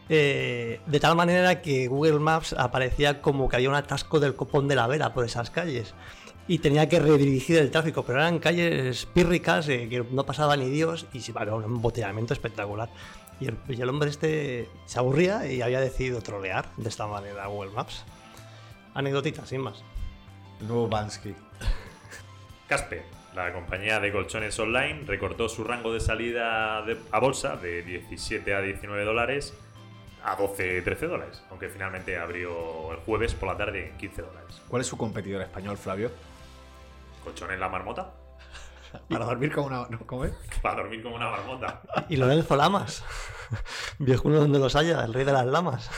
Eh, 0.09 0.81
de 0.87 1.01
tal 1.01 1.17
manera 1.17 1.61
que 1.63 1.87
Google 1.89 2.19
Maps 2.19 2.53
aparecía 2.53 3.21
como 3.21 3.49
que 3.49 3.57
había 3.57 3.69
un 3.69 3.75
atasco 3.75 4.21
del 4.21 4.35
copón 4.35 4.69
de 4.69 4.75
la 4.77 4.87
vera 4.87 5.13
por 5.15 5.25
esas 5.25 5.51
calles. 5.51 5.95
Y 6.47 6.61
tenía 6.61 6.89
que 6.89 6.99
redirigir 6.99 7.59
el 7.59 7.71
tráfico, 7.71 8.05
pero 8.05 8.21
eran 8.21 8.39
calles 8.39 9.05
pírricas 9.07 9.69
eh, 9.69 9.87
que 9.91 10.03
no 10.11 10.25
pasaba 10.25 10.57
ni 10.57 10.71
Dios 10.71 11.07
y 11.13 11.21
sí, 11.21 11.31
bueno, 11.33 11.57
un 11.57 11.65
embotellamiento 11.65 12.33
espectacular. 12.33 12.89
Y 13.39 13.49
el, 13.49 13.57
y 13.69 13.81
el 13.81 13.89
hombre 13.89 14.09
este 14.09 14.69
se 14.87 14.99
aburría 14.99 15.47
y 15.47 15.61
había 15.63 15.79
decidido 15.81 16.23
trolear 16.23 16.67
de 16.79 16.89
esta 16.89 17.07
manera 17.07 17.47
Google 17.47 17.71
Maps. 17.73 18.05
Anecdotita, 18.95 19.45
sin 19.47 19.61
más. 19.61 19.85
El 20.61 20.69
nuevo 20.69 20.89
Bansky. 20.89 21.35
Casper, 22.67 23.03
la 23.35 23.53
compañía 23.53 24.01
de 24.01 24.11
colchones 24.13 24.59
online, 24.59 25.03
recortó 25.07 25.49
su 25.49 25.65
rango 25.65 25.93
de 25.93 26.01
salida 26.01 26.83
de- 26.83 26.99
a 27.13 27.19
bolsa 27.21 27.57
de 27.57 27.83
17 27.83 28.55
a 28.55 28.61
19 28.61 29.05
dólares 29.05 29.55
a 30.25 30.37
12, 30.37 30.83
13 30.83 31.07
dólares, 31.07 31.43
aunque 31.51 31.69
finalmente 31.69 32.19
abrió 32.19 32.93
el 32.93 32.99
jueves 32.99 33.35
por 33.35 33.49
la 33.49 33.57
tarde 33.57 33.89
en 33.89 33.97
15 33.97 34.23
dólares. 34.23 34.63
¿Cuál 34.69 34.83
es 34.83 34.89
su 34.89 34.97
competidor 34.97 35.43
español, 35.43 35.77
Flavio? 35.77 36.11
Colchón 37.25 37.51
en 37.51 37.61
la 37.61 37.69
marmota, 37.69 38.13
Para 39.09 39.25
dormir 39.25 39.53
como 39.53 39.67
una. 39.69 39.87
¿no? 39.89 39.99
¿Cómo 40.07 40.25
es? 40.25 40.33
para 40.63 40.83
dormir 40.83 41.03
como 41.03 41.17
una 41.17 41.31
marmota. 41.31 41.83
Y 42.09 42.17
Lorenzo 42.17 42.57
Lamas, 42.57 43.05
viejuno 43.99 44.37
donde 44.37 44.59
los 44.59 44.77
haya, 44.77 45.05
el 45.05 45.15
rey 45.15 45.25
de 45.25 45.33
las 45.33 45.47
lamas. 45.47 45.91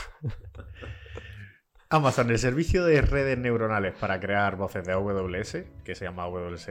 Amazon, 1.89 2.29
el 2.29 2.39
servicio 2.39 2.85
de 2.85 3.01
redes 3.01 3.37
neuronales 3.37 3.93
para 3.93 4.19
crear 4.21 4.55
voces 4.55 4.85
de 4.85 4.93
AWS, 4.93 5.57
que 5.83 5.93
se 5.93 6.05
llama 6.05 6.23
AWS 6.23 6.69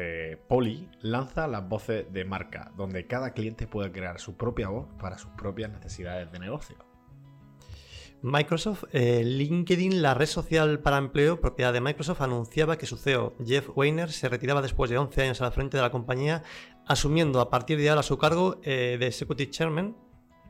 Poly, 0.49 0.89
lanza 1.03 1.47
las 1.47 1.69
voces 1.69 2.11
de 2.11 2.25
marca, 2.25 2.73
donde 2.75 3.07
cada 3.07 3.35
cliente 3.35 3.67
puede 3.67 3.93
crear 3.93 4.19
su 4.19 4.39
propia 4.39 4.69
voz 4.69 4.89
para 4.99 5.19
sus 5.19 5.31
propias 5.33 5.71
necesidades 5.71 6.33
de 6.33 6.39
negocio. 6.39 6.90
Microsoft, 8.23 8.85
eh, 8.93 9.23
LinkedIn, 9.25 10.03
la 10.03 10.13
red 10.13 10.27
social 10.27 10.81
para 10.81 10.99
empleo 10.99 11.41
propiedad 11.41 11.73
de 11.73 11.81
Microsoft, 11.81 12.21
anunciaba 12.21 12.77
que 12.77 12.85
su 12.85 12.99
CEO, 12.99 13.35
Jeff 13.45 13.71
Weiner, 13.75 14.13
se 14.13 14.29
retiraba 14.29 14.61
después 14.61 14.91
de 14.91 14.99
11 14.99 15.23
años 15.23 15.41
al 15.41 15.53
frente 15.53 15.79
de 15.79 15.83
la 15.83 15.91
compañía, 15.91 16.43
asumiendo 16.87 17.41
a 17.41 17.49
partir 17.49 17.79
de 17.79 17.89
ahora 17.89 18.03
su 18.03 18.19
cargo 18.19 18.61
eh, 18.63 18.99
de 19.01 19.07
Executive 19.07 19.51
Chairman. 19.51 19.97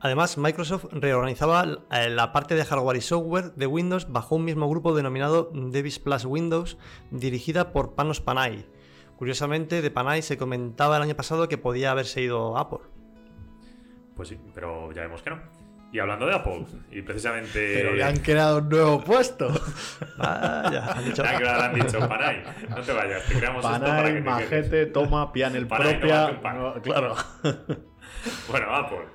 Además, 0.01 0.37
Microsoft 0.37 0.87
reorganizaba 0.91 1.85
eh, 1.93 2.11
la 2.11 2.33
parte 2.33 2.57
de 2.57 2.65
hardware 2.65 2.97
y 2.97 3.03
software 3.03 3.53
de 3.55 3.67
Windows 3.67 4.11
bajo 4.11 4.35
un 4.35 4.47
mismo 4.47 4.69
grupo 4.69 4.93
denominado 4.95 5.53
Devis 5.55 6.01
Plus 6.01 6.25
Windows, 6.25 6.77
dirigida 7.13 7.73
por 7.73 7.95
Panos 7.95 8.21
Panay. 8.21 8.67
Curiosamente, 9.17 9.81
de 9.81 9.91
Panay 9.93 10.23
se 10.23 10.39
comentaba 10.39 10.97
el 10.97 11.03
año 11.05 11.15
pasado 11.15 11.49
que 11.49 11.59
podía 11.59 11.93
haberse 11.93 12.21
ido 12.21 12.57
a 12.57 12.63
Apple. 12.63 12.81
Pues 14.17 14.29
sí, 14.29 14.39
pero 14.55 14.91
ya 14.93 15.03
vemos 15.03 15.23
que 15.23 15.31
no. 15.31 15.60
Y 15.93 15.99
hablando 15.99 16.27
de 16.27 16.35
Apple, 16.35 16.67
y 16.91 17.03
precisamente... 17.03 17.75
Pero 17.75 17.95
le 17.95 18.05
han 18.05 18.17
creado 18.19 18.59
un 18.59 18.69
nuevo 18.69 19.01
puesto. 19.03 19.49
Vaya, 20.19 20.93
han 20.93 21.05
dicho, 21.05 21.25
ahora 21.25 21.65
han 21.67 21.75
dicho, 21.75 21.99
Panay, 22.09 22.43
no 22.69 22.81
te 22.81 22.93
vayas, 22.93 23.27
te 23.27 23.35
creamos 23.35 23.65
esto 23.65 23.81
para 23.81 24.15
que 24.15 24.23
Panay, 24.23 24.45
te 24.45 24.51
quedes". 24.51 24.71
Majete, 24.71 24.87
toma, 24.87 25.33
Pianel 25.33 25.67
Panay, 25.67 25.99
propia. 25.99 26.41
no, 26.55 26.83
claro. 26.83 27.17
Bueno, 28.49 28.75
Apple. 28.75 29.07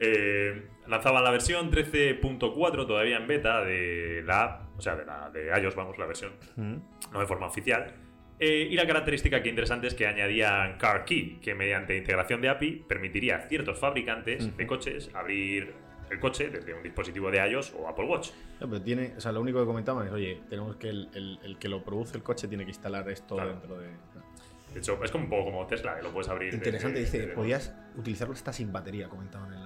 Eh, 0.00 0.68
lanzaban 0.86 1.24
la 1.24 1.30
versión 1.30 1.70
13.4 1.70 2.86
todavía 2.86 3.16
en 3.16 3.26
beta 3.26 3.62
de 3.62 4.22
la 4.24 4.42
app, 4.42 4.78
o 4.78 4.80
sea, 4.80 4.94
de, 4.94 5.04
la, 5.04 5.30
de 5.30 5.48
iOS, 5.60 5.74
vamos, 5.74 5.98
la 5.98 6.06
versión, 6.06 6.32
no 6.56 7.20
de 7.20 7.26
forma 7.26 7.46
oficial. 7.46 7.92
Eh, 8.38 8.68
y 8.70 8.76
la 8.76 8.86
característica 8.86 9.42
que 9.42 9.48
interesante 9.48 9.86
es 9.86 9.94
que 9.94 10.06
añadían 10.06 10.76
Car 10.76 11.04
Key, 11.04 11.38
que 11.42 11.54
mediante 11.54 11.96
integración 11.96 12.42
de 12.42 12.50
API 12.50 12.84
permitiría 12.86 13.36
a 13.36 13.40
ciertos 13.48 13.78
fabricantes 13.78 14.54
de 14.54 14.66
coches 14.66 15.10
abrir 15.14 15.74
el 16.10 16.20
coche 16.20 16.48
desde 16.50 16.74
un 16.74 16.82
dispositivo 16.82 17.30
de 17.30 17.38
iOS 17.50 17.74
o 17.78 17.88
Apple 17.88 18.04
Watch. 18.06 18.30
No, 18.60 18.68
pero 18.68 18.82
tiene, 18.82 19.14
o 19.16 19.20
sea, 19.20 19.32
lo 19.32 19.40
único 19.40 19.60
que 19.60 19.66
comentaban 19.66 20.06
es, 20.06 20.12
oye, 20.12 20.40
tenemos 20.48 20.76
que 20.76 20.88
el, 20.88 21.08
el- 21.14 21.38
el 21.42 21.58
que 21.58 21.68
lo 21.68 21.82
produce 21.84 22.16
el 22.16 22.22
coche 22.22 22.48
tiene 22.48 22.64
que 22.64 22.70
instalar 22.70 23.08
esto 23.10 23.34
Claro. 23.34 23.50
dentro 23.50 23.78
de. 23.78 23.88
De 24.72 24.80
hecho, 24.80 25.02
es 25.02 25.10
como 25.10 25.24
un 25.24 25.30
poco 25.30 25.44
como 25.46 25.66
Tesla, 25.66 25.96
que 25.96 26.02
lo 26.02 26.12
puedes 26.12 26.28
abrir. 26.28 26.52
Interesante, 26.52 26.98
desde- 27.00 27.04
dice, 27.18 27.18
desde- 27.28 27.34
podías 27.34 27.74
utilizarlo 27.96 28.34
hasta 28.34 28.52
sin 28.52 28.72
batería, 28.72 29.08
comentaban 29.08 29.52
en 29.52 29.64
la. 29.64 29.65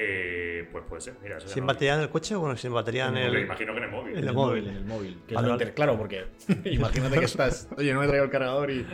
Eh, 0.00 0.68
pues 0.70 0.84
puede 0.88 1.00
ser, 1.02 1.14
mira, 1.20 1.38
eso 1.38 1.48
¿Sin 1.48 1.62
no- 1.64 1.66
batería 1.66 1.96
en 1.96 2.02
el 2.02 2.08
coche 2.08 2.36
o 2.36 2.40
bueno, 2.40 2.56
sin 2.56 2.72
batería 2.72 3.08
en 3.08 3.16
el...? 3.16 3.36
imagino 3.40 3.72
que 3.72 3.78
en 3.78 3.84
el 3.84 3.90
móvil. 3.90 4.16
en 4.16 4.28
el 4.28 4.32
móvil. 4.32 4.68
En 4.68 4.76
el 4.76 4.84
móvil. 4.84 5.18
Que 5.26 5.32
es 5.32 5.34
Vale, 5.34 5.46
lo 5.48 5.52
vale. 5.54 5.64
inter- 5.64 5.74
Claro, 5.74 5.98
porque 5.98 6.24
imagínate 6.70 7.18
que 7.18 7.24
estás. 7.24 7.68
Oye, 7.76 7.92
no 7.92 8.00
me 8.00 8.06
traigo 8.06 8.24
el 8.26 8.30
cargador 8.30 8.70
y, 8.70 8.86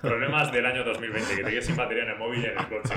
Problemas 0.00 0.50
del 0.52 0.64
año 0.64 0.84
2020, 0.84 1.36
que 1.36 1.42
te 1.42 1.50
quedes 1.50 1.66
sin 1.66 1.76
batería 1.76 2.04
en 2.04 2.10
el 2.10 2.18
móvil 2.18 2.40
y 2.40 2.44
en 2.46 2.52
el 2.58 2.66
coche. 2.68 2.94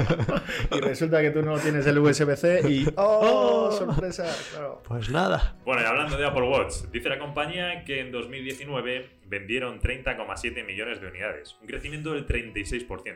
y 0.71 0.79
resulta 0.79 1.19
que 1.21 1.31
tú 1.31 1.41
no 1.41 1.57
tienes 1.59 1.85
el 1.87 1.97
USB-C 1.99 2.61
y. 2.69 2.87
¡Oh! 2.95 3.69
¡Sorpresa! 3.71 4.25
Claro. 4.53 4.81
Pues 4.87 5.09
nada. 5.09 5.57
Bueno, 5.65 5.81
y 5.81 5.85
hablando 5.85 6.15
de 6.17 6.25
Apple 6.25 6.43
Watch, 6.43 6.75
dice 6.91 7.09
la 7.09 7.19
compañía 7.19 7.83
que 7.83 7.99
en 7.99 8.11
2019 8.13 9.09
vendieron 9.25 9.81
30,7 9.81 10.65
millones 10.65 11.01
de 11.01 11.07
unidades, 11.07 11.57
un 11.59 11.67
crecimiento 11.67 12.13
del 12.13 12.25
36%. 12.27 13.15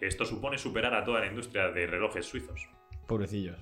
Esto 0.00 0.26
supone 0.26 0.58
superar 0.58 0.92
a 0.92 1.04
toda 1.04 1.20
la 1.20 1.26
industria 1.28 1.70
de 1.70 1.86
relojes 1.86 2.26
suizos. 2.26 2.68
Pobrecillos. 3.06 3.58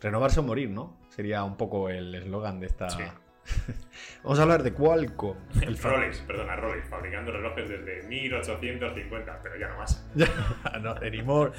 Renovarse 0.00 0.40
o 0.40 0.42
morir, 0.42 0.70
¿no? 0.70 0.98
Sería 1.08 1.44
un 1.44 1.56
poco 1.56 1.88
el 1.88 2.14
eslogan 2.14 2.60
de 2.60 2.66
esta. 2.66 2.90
Sí. 2.90 3.02
Vamos 4.22 4.38
a 4.38 4.42
hablar 4.42 4.62
de 4.62 4.72
Qualcomm. 4.72 5.36
El 5.62 5.78
Rolex, 5.78 6.20
perdona, 6.20 6.56
Rolex, 6.56 6.88
fabricando 6.88 7.32
relojes 7.32 7.68
desde 7.68 8.06
1850, 8.08 9.40
pero 9.42 9.56
ya 9.56 9.68
no 9.68 9.78
más. 9.78 10.06
no, 10.82 10.90
anymore. 10.96 11.52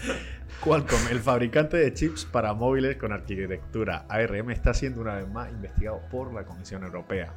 Qualcomm, 0.62 1.08
el 1.12 1.20
fabricante 1.20 1.78
de 1.78 1.94
chips 1.94 2.26
para 2.26 2.54
móviles 2.54 2.98
con 2.98 3.12
arquitectura 3.12 4.06
ARM, 4.10 4.52
está 4.52 4.74
siendo 4.74 5.02
una 5.02 5.16
vez 5.16 5.28
más 5.28 5.52
investigado 5.52 6.02
por 6.10 6.34
la 6.34 6.44
Comisión 6.44 6.84
Europea. 6.84 7.34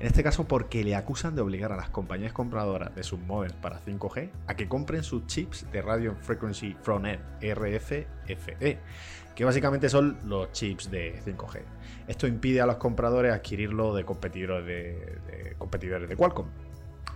En 0.00 0.06
este 0.06 0.22
caso 0.22 0.48
porque 0.48 0.82
le 0.84 0.96
acusan 0.96 1.34
de 1.34 1.42
obligar 1.42 1.72
a 1.72 1.76
las 1.76 1.90
compañías 1.90 2.32
compradoras 2.32 2.94
de 2.94 3.02
sus 3.02 3.20
móviles 3.20 3.54
para 3.54 3.80
5G 3.80 4.30
a 4.46 4.54
que 4.54 4.68
compren 4.68 5.04
sus 5.04 5.26
chips 5.26 5.70
de 5.70 5.82
Radio 5.82 6.16
Frequency 6.20 6.76
Front-End, 6.82 7.20
RFFE, 7.40 8.78
que 9.34 9.44
básicamente 9.44 9.88
son 9.88 10.18
los 10.24 10.50
chips 10.52 10.90
de 10.90 11.22
5G. 11.24 11.60
Esto 12.08 12.26
impide 12.26 12.60
a 12.60 12.66
los 12.66 12.76
compradores 12.76 13.32
adquirirlo 13.32 13.94
de 13.94 14.04
competidores 14.04 14.66
de, 14.66 15.20
de 15.30 15.54
competidores 15.56 16.08
de 16.08 16.16
Qualcomm. 16.16 16.48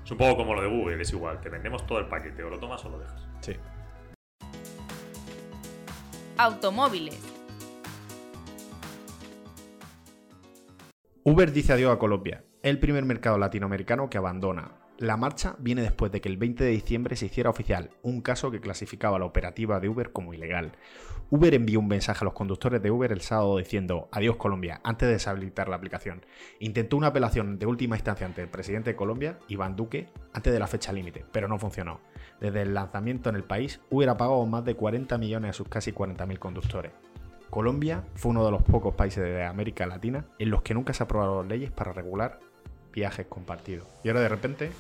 Es 0.05 0.11
un 0.13 0.19
poco 0.19 0.37
como 0.37 0.55
lo 0.55 0.63
de 0.63 0.69
Google, 0.69 1.03
es 1.03 1.13
igual, 1.13 1.41
te 1.41 1.49
vendemos 1.49 1.85
todo 1.85 1.99
el 1.99 2.07
paquete, 2.07 2.45
o 2.45 2.51
lo 2.51 2.61
tomas 2.61 2.85
o 2.85 2.91
lo 2.91 3.01
dejas. 3.01 3.27
Sí. 3.41 3.57
Automóviles. 6.39 7.36
Uber 11.29 11.51
dice 11.51 11.73
adiós 11.73 11.93
a 11.93 11.99
Colombia, 11.99 12.45
el 12.63 12.79
primer 12.79 13.05
mercado 13.05 13.37
latinoamericano 13.37 14.09
que 14.09 14.17
abandona. 14.17 14.77
La 14.97 15.17
marcha 15.17 15.57
viene 15.59 15.83
después 15.83 16.13
de 16.13 16.21
que 16.21 16.29
el 16.29 16.37
20 16.37 16.63
de 16.63 16.71
diciembre 16.71 17.17
se 17.17 17.27
hiciera 17.27 17.51
oficial 17.51 17.91
un 18.03 18.21
caso 18.21 18.53
que 18.53 18.61
clasificaba 18.61 19.19
la 19.19 19.25
operativa 19.25 19.81
de 19.81 19.89
Uber 19.89 20.13
como 20.13 20.35
ilegal. 20.35 20.71
Uber 21.29 21.53
envió 21.53 21.81
un 21.81 21.89
mensaje 21.89 22.21
a 22.21 22.27
los 22.27 22.33
conductores 22.33 22.81
de 22.81 22.93
Uber 22.93 23.11
el 23.11 23.23
sábado 23.23 23.59
diciendo 23.59 24.09
adiós 24.13 24.37
Colombia 24.37 24.81
antes 24.85 25.09
de 25.09 25.15
deshabilitar 25.15 25.69
la 25.69 25.75
aplicación. 25.75 26.25
Intentó 26.61 26.97
una 26.97 27.09
apelación 27.09 27.59
de 27.59 27.67
última 27.67 27.97
instancia 27.97 28.25
ante 28.25 28.43
el 28.43 28.49
presidente 28.49 28.91
de 28.91 28.97
Colombia, 28.97 29.41
Iván 29.49 29.75
Duque, 29.75 30.07
antes 30.33 30.53
de 30.53 30.61
la 30.61 30.69
fecha 30.69 30.93
límite, 30.93 31.25
pero 31.33 31.49
no 31.49 31.59
funcionó. 31.59 31.99
Desde 32.41 32.63
el 32.63 32.73
lanzamiento 32.73 33.31
en 33.31 33.35
el 33.35 33.43
país, 33.43 33.81
Uber 33.91 34.11
ha 34.11 34.17
pagado 34.17 34.47
más 34.47 34.65
de 34.65 34.77
40 34.77 35.19
millones 35.19 35.51
a 35.51 35.55
sus 35.55 35.69
casi 35.69 35.91
40.000 35.91 36.39
conductores. 36.39 36.93
Colombia 37.51 38.05
fue 38.15 38.31
uno 38.31 38.45
de 38.45 38.51
los 38.51 38.63
pocos 38.63 38.95
países 38.95 39.23
de 39.23 39.45
América 39.45 39.87
Latina 39.87 40.25
en 40.39 40.51
los 40.51 40.63
que 40.63 40.75
nunca 40.75 40.93
se 40.93 41.03
aprobaron 41.03 41.49
leyes 41.49 41.71
para 41.71 41.93
regular 41.93 42.41
viajes 42.93 43.27
compartidos. 43.27 43.87
Y 44.05 44.09
ahora 44.09 44.21
de 44.21 44.29
repente, 44.29 44.71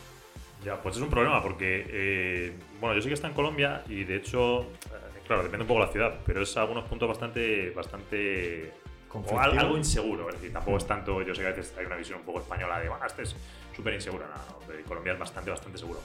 Ya, 0.64 0.80
pues 0.82 0.96
es 0.96 1.02
un 1.02 1.10
problema 1.10 1.42
porque, 1.42 1.86
eh, 1.88 2.52
bueno, 2.80 2.96
yo 2.96 3.02
sé 3.02 3.08
que 3.08 3.14
está 3.14 3.28
en 3.28 3.34
Colombia 3.34 3.82
y 3.88 4.04
de 4.04 4.16
hecho, 4.16 4.62
eh, 4.62 5.20
claro, 5.26 5.42
depende 5.42 5.62
un 5.64 5.68
poco 5.68 5.80
de 5.80 5.86
la 5.86 5.92
ciudad, 5.92 6.14
pero 6.24 6.42
es 6.42 6.56
a 6.56 6.62
algunos 6.62 6.84
puntos 6.84 7.08
bastante, 7.08 7.70
bastante, 7.70 8.72
o 9.12 9.38
algo 9.38 9.76
inseguro. 9.76 10.28
Es 10.28 10.36
decir, 10.36 10.52
tampoco 10.52 10.78
es 10.78 10.86
tanto, 10.86 11.22
yo 11.22 11.34
sé 11.34 11.42
que 11.42 11.48
a 11.48 11.50
veces 11.50 11.74
hay 11.78 11.86
una 11.86 11.96
visión 11.96 12.20
un 12.20 12.24
poco 12.24 12.40
española 12.40 12.80
de, 12.80 12.88
bueno, 12.88 13.04
este 13.06 13.22
es 13.22 13.36
súper 13.74 13.94
inseguro. 13.94 14.24
No, 14.26 14.34
no, 14.34 14.84
Colombia 14.88 15.12
es 15.12 15.18
bastante, 15.18 15.50
bastante 15.50 15.78
seguro. 15.78 16.00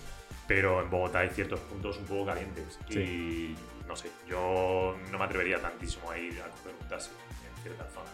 Pero 0.52 0.82
en 0.82 0.90
Bogotá 0.90 1.20
hay 1.20 1.30
ciertos 1.30 1.62
puntos 1.62 1.98
un 1.98 2.04
poco 2.04 2.26
calientes 2.26 2.78
y 2.90 3.56
no 3.88 3.96
sé, 3.96 4.12
yo 4.28 4.98
no 5.10 5.18
me 5.18 5.24
atrevería 5.24 5.62
tantísimo 5.62 6.12
a 6.12 6.18
ir 6.18 6.42
a 6.42 6.50
coger 6.50 6.74
un 6.78 6.90
taxi 6.90 7.12
en 7.48 7.64
ciertas 7.64 7.90
zonas. 7.94 8.12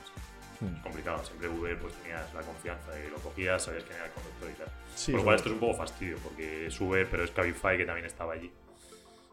Hmm. 0.59 0.75
Es 0.75 0.83
complicado, 0.83 1.25
siempre 1.25 1.49
Uber 1.49 1.79
pues 1.79 1.95
tenías 1.95 2.31
la 2.35 2.41
confianza 2.41 2.91
y 2.99 3.09
lo 3.09 3.17
cogías, 3.17 3.63
sabías 3.63 3.85
quién 3.85 3.95
era 3.95 4.05
el 4.05 4.11
conductor 4.11 4.51
y 4.51 4.53
tal. 4.53 4.67
Sí, 4.93 5.11
Por 5.13 5.21
lo 5.21 5.23
cual 5.23 5.35
esto 5.37 5.49
es 5.49 5.53
un 5.53 5.59
poco 5.59 5.73
fastidio, 5.77 6.17
porque 6.17 6.67
es 6.67 6.79
Uber, 6.79 7.07
pero 7.09 7.23
es 7.23 7.31
Cabify 7.31 7.75
que 7.75 7.85
también 7.85 8.05
estaba 8.05 8.33
allí. 8.33 8.51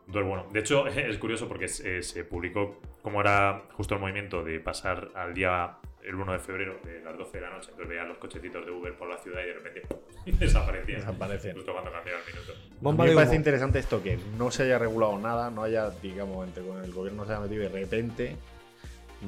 Entonces, 0.06 0.28
bueno, 0.28 0.46
de 0.52 0.60
hecho 0.60 0.86
es 0.88 1.18
curioso 1.18 1.48
porque 1.48 1.68
se, 1.68 2.02
se 2.02 2.24
publicó 2.24 2.80
cómo 3.02 3.20
era 3.20 3.64
justo 3.72 3.94
el 3.94 4.00
movimiento 4.00 4.42
de 4.42 4.60
pasar 4.60 5.10
al 5.14 5.34
día 5.34 5.76
el 6.04 6.14
1 6.14 6.32
de 6.32 6.38
febrero 6.38 6.78
de 6.84 7.00
las 7.00 7.16
12 7.16 7.38
de 7.38 7.40
la 7.40 7.50
noche. 7.50 7.70
Entonces 7.70 7.88
veían 7.88 8.08
los 8.08 8.18
cochecitos 8.18 8.64
de 8.64 8.70
Uber 8.70 8.94
por 8.94 9.08
la 9.08 9.16
ciudad 9.18 9.40
y 9.42 9.46
de 9.46 9.54
repente 9.54 9.82
desaparecían. 10.38 11.00
Desaparecen. 11.00 11.54
Justo 11.54 11.72
cuando 11.72 11.90
cambiaba 11.90 12.20
el 12.20 12.32
minuto. 12.32 12.52
A 12.52 12.76
Bomba 12.80 13.04
mí 13.04 13.10
me 13.10 13.16
parece 13.16 13.36
interesante 13.36 13.78
esto 13.78 14.02
que 14.02 14.18
no 14.38 14.50
se 14.50 14.64
haya 14.64 14.78
regulado 14.78 15.18
nada, 15.18 15.50
no 15.50 15.62
haya, 15.62 15.90
digamos, 15.90 16.46
entre 16.46 16.62
con 16.64 16.84
el 16.84 16.92
gobierno 16.92 17.24
se 17.24 17.32
haya 17.32 17.40
metido 17.40 17.62
y 17.62 17.68
de 17.68 17.80
repente, 17.80 18.36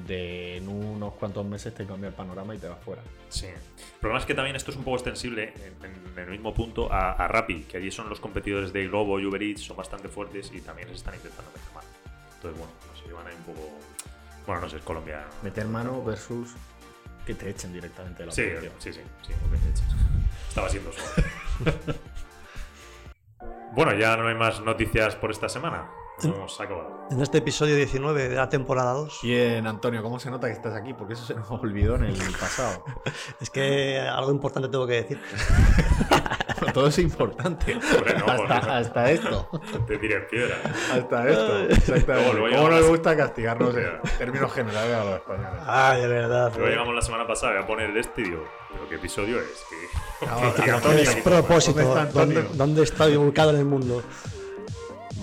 de 0.07 0.57
en 0.57 0.69
unos 0.69 1.15
cuantos 1.15 1.45
meses 1.45 1.75
te 1.75 1.87
cambia 1.87 2.09
el 2.09 2.15
panorama 2.15 2.55
y 2.55 2.59
te 2.59 2.69
vas 2.69 2.79
fuera. 2.85 3.03
Sí. 3.29 3.47
El 3.47 4.01
problema 4.01 4.21
es 4.21 4.27
que 4.27 4.35
también 4.35 4.57
esto 4.57 4.71
es 4.71 4.77
un 4.77 4.85
poco 4.85 4.97
extensible 4.97 5.55
en, 5.57 6.19
en 6.19 6.19
el 6.19 6.31
mismo 6.31 6.53
punto 6.55 6.93
a, 6.93 7.13
a 7.13 7.29
Rappi, 7.29 7.63
que 7.63 7.79
allí 7.79 7.91
son 7.91 8.09
los 8.09 8.21
competidores 8.21 8.73
de 8.73 8.87
Globo 8.87 9.19
y 9.21 9.27
Uber 9.27 9.43
Eats, 9.43 9.63
son 9.63 9.77
bastante 9.77 10.09
fuertes 10.09 10.51
y 10.53 10.61
también 10.61 10.89
les 10.89 10.99
están 10.99 11.15
intentando 11.15 11.51
meter 11.53 11.75
mano. 11.75 11.89
Entonces, 12.37 12.59
bueno, 12.59 12.73
no 12.87 13.07
sé, 13.07 13.13
van 13.13 13.27
ahí 13.27 13.35
un 13.37 13.55
poco. 13.55 13.71
Bueno, 14.47 14.63
no 14.63 14.69
sé, 14.69 14.77
es 14.77 14.83
Colombia. 14.83 15.25
Meter 15.43 15.67
mano 15.67 16.03
versus 16.05 16.55
que 17.27 17.35
te 17.35 17.51
echen 17.51 17.73
directamente 17.73 18.23
de 18.23 18.27
la 18.27 18.33
Sí, 18.33 18.43
sí, 18.79 18.93
sí, 18.93 19.01
sí, 19.27 19.33
porque 19.43 19.59
te 19.59 19.71
echas. 19.71 19.87
Estaba 20.49 20.69
siendo 20.69 20.93
suave. 20.93 21.25
bueno, 23.73 23.95
ya 23.95 24.17
no 24.17 24.29
hay 24.29 24.35
más 24.35 24.61
noticias 24.61 25.17
por 25.17 25.31
esta 25.31 25.49
semana. 25.49 25.89
Hemos 26.23 26.59
acabado. 26.61 27.07
En 27.11 27.21
este 27.21 27.39
episodio 27.39 27.77
19 27.77 28.29
de 28.31 28.37
la 28.37 28.49
temporada 28.49 28.93
2. 28.95 29.21
Bien, 29.23 29.67
Antonio, 29.67 30.03
¿cómo 30.03 30.19
se 30.19 30.31
nota 30.31 30.47
que 30.47 30.55
estás 30.55 30.75
aquí? 30.75 30.95
Porque 30.95 31.13
eso 31.13 31.25
se 31.27 31.35
nos 31.35 31.49
olvidó 31.51 31.97
en 31.97 32.05
el 32.05 32.17
pasado. 32.41 32.83
Es 33.41 33.51
que 33.51 33.99
algo 34.01 34.31
importante 34.31 34.69
tengo 34.69 34.87
que 34.87 34.95
decir. 35.03 35.21
Todo 36.73 36.89
es 36.89 36.99
importante. 36.99 37.75
Hombre, 37.75 38.15
no, 38.19 38.27
hasta, 38.27 38.59
eso. 38.59 38.71
hasta 38.71 39.11
esto. 39.11 39.49
Te 39.87 39.99
tiré 39.99 40.21
piedra. 40.23 40.57
Hasta 40.93 41.29
esto. 41.29 41.59
Exactamente. 41.69 42.13
Luego, 42.33 42.33
luego 42.49 42.57
¿Cómo 42.57 42.71
nos 42.71 42.89
gusta 42.89 43.17
castigarnos 43.17 43.77
en 43.77 43.91
términos 44.19 44.53
generales 44.53 44.95
a 44.97 45.05
los 45.05 45.15
españoles? 45.17 45.63
Ay, 45.67 46.01
de 46.01 46.09
verdad. 46.09 46.53
Luego 46.55 46.69
llegamos 46.71 46.95
la 46.95 47.03
semana 47.03 47.27
pasada, 47.27 47.53
voy 47.57 47.63
a 47.63 47.67
poner 47.67 47.91
el 47.91 47.97
este 47.99 48.23
y 48.23 48.25
digo, 48.25 48.45
¿pero 48.73 48.89
qué 48.89 48.95
episodio 48.97 49.39
es? 49.39 49.65
Que- 49.69 50.27
Ahora, 50.29 50.55
que- 50.55 50.71
Antonio, 50.71 50.99
Es 51.03 51.15
propósito. 51.17 51.79
¿dónde 51.81 52.03
está 52.05 52.19
¿Dónde, 52.19 52.43
dónde 52.55 52.83
está 52.83 53.07
ubicado 53.07 53.51
en 53.51 53.57
el 53.59 53.65
mundo? 53.67 54.03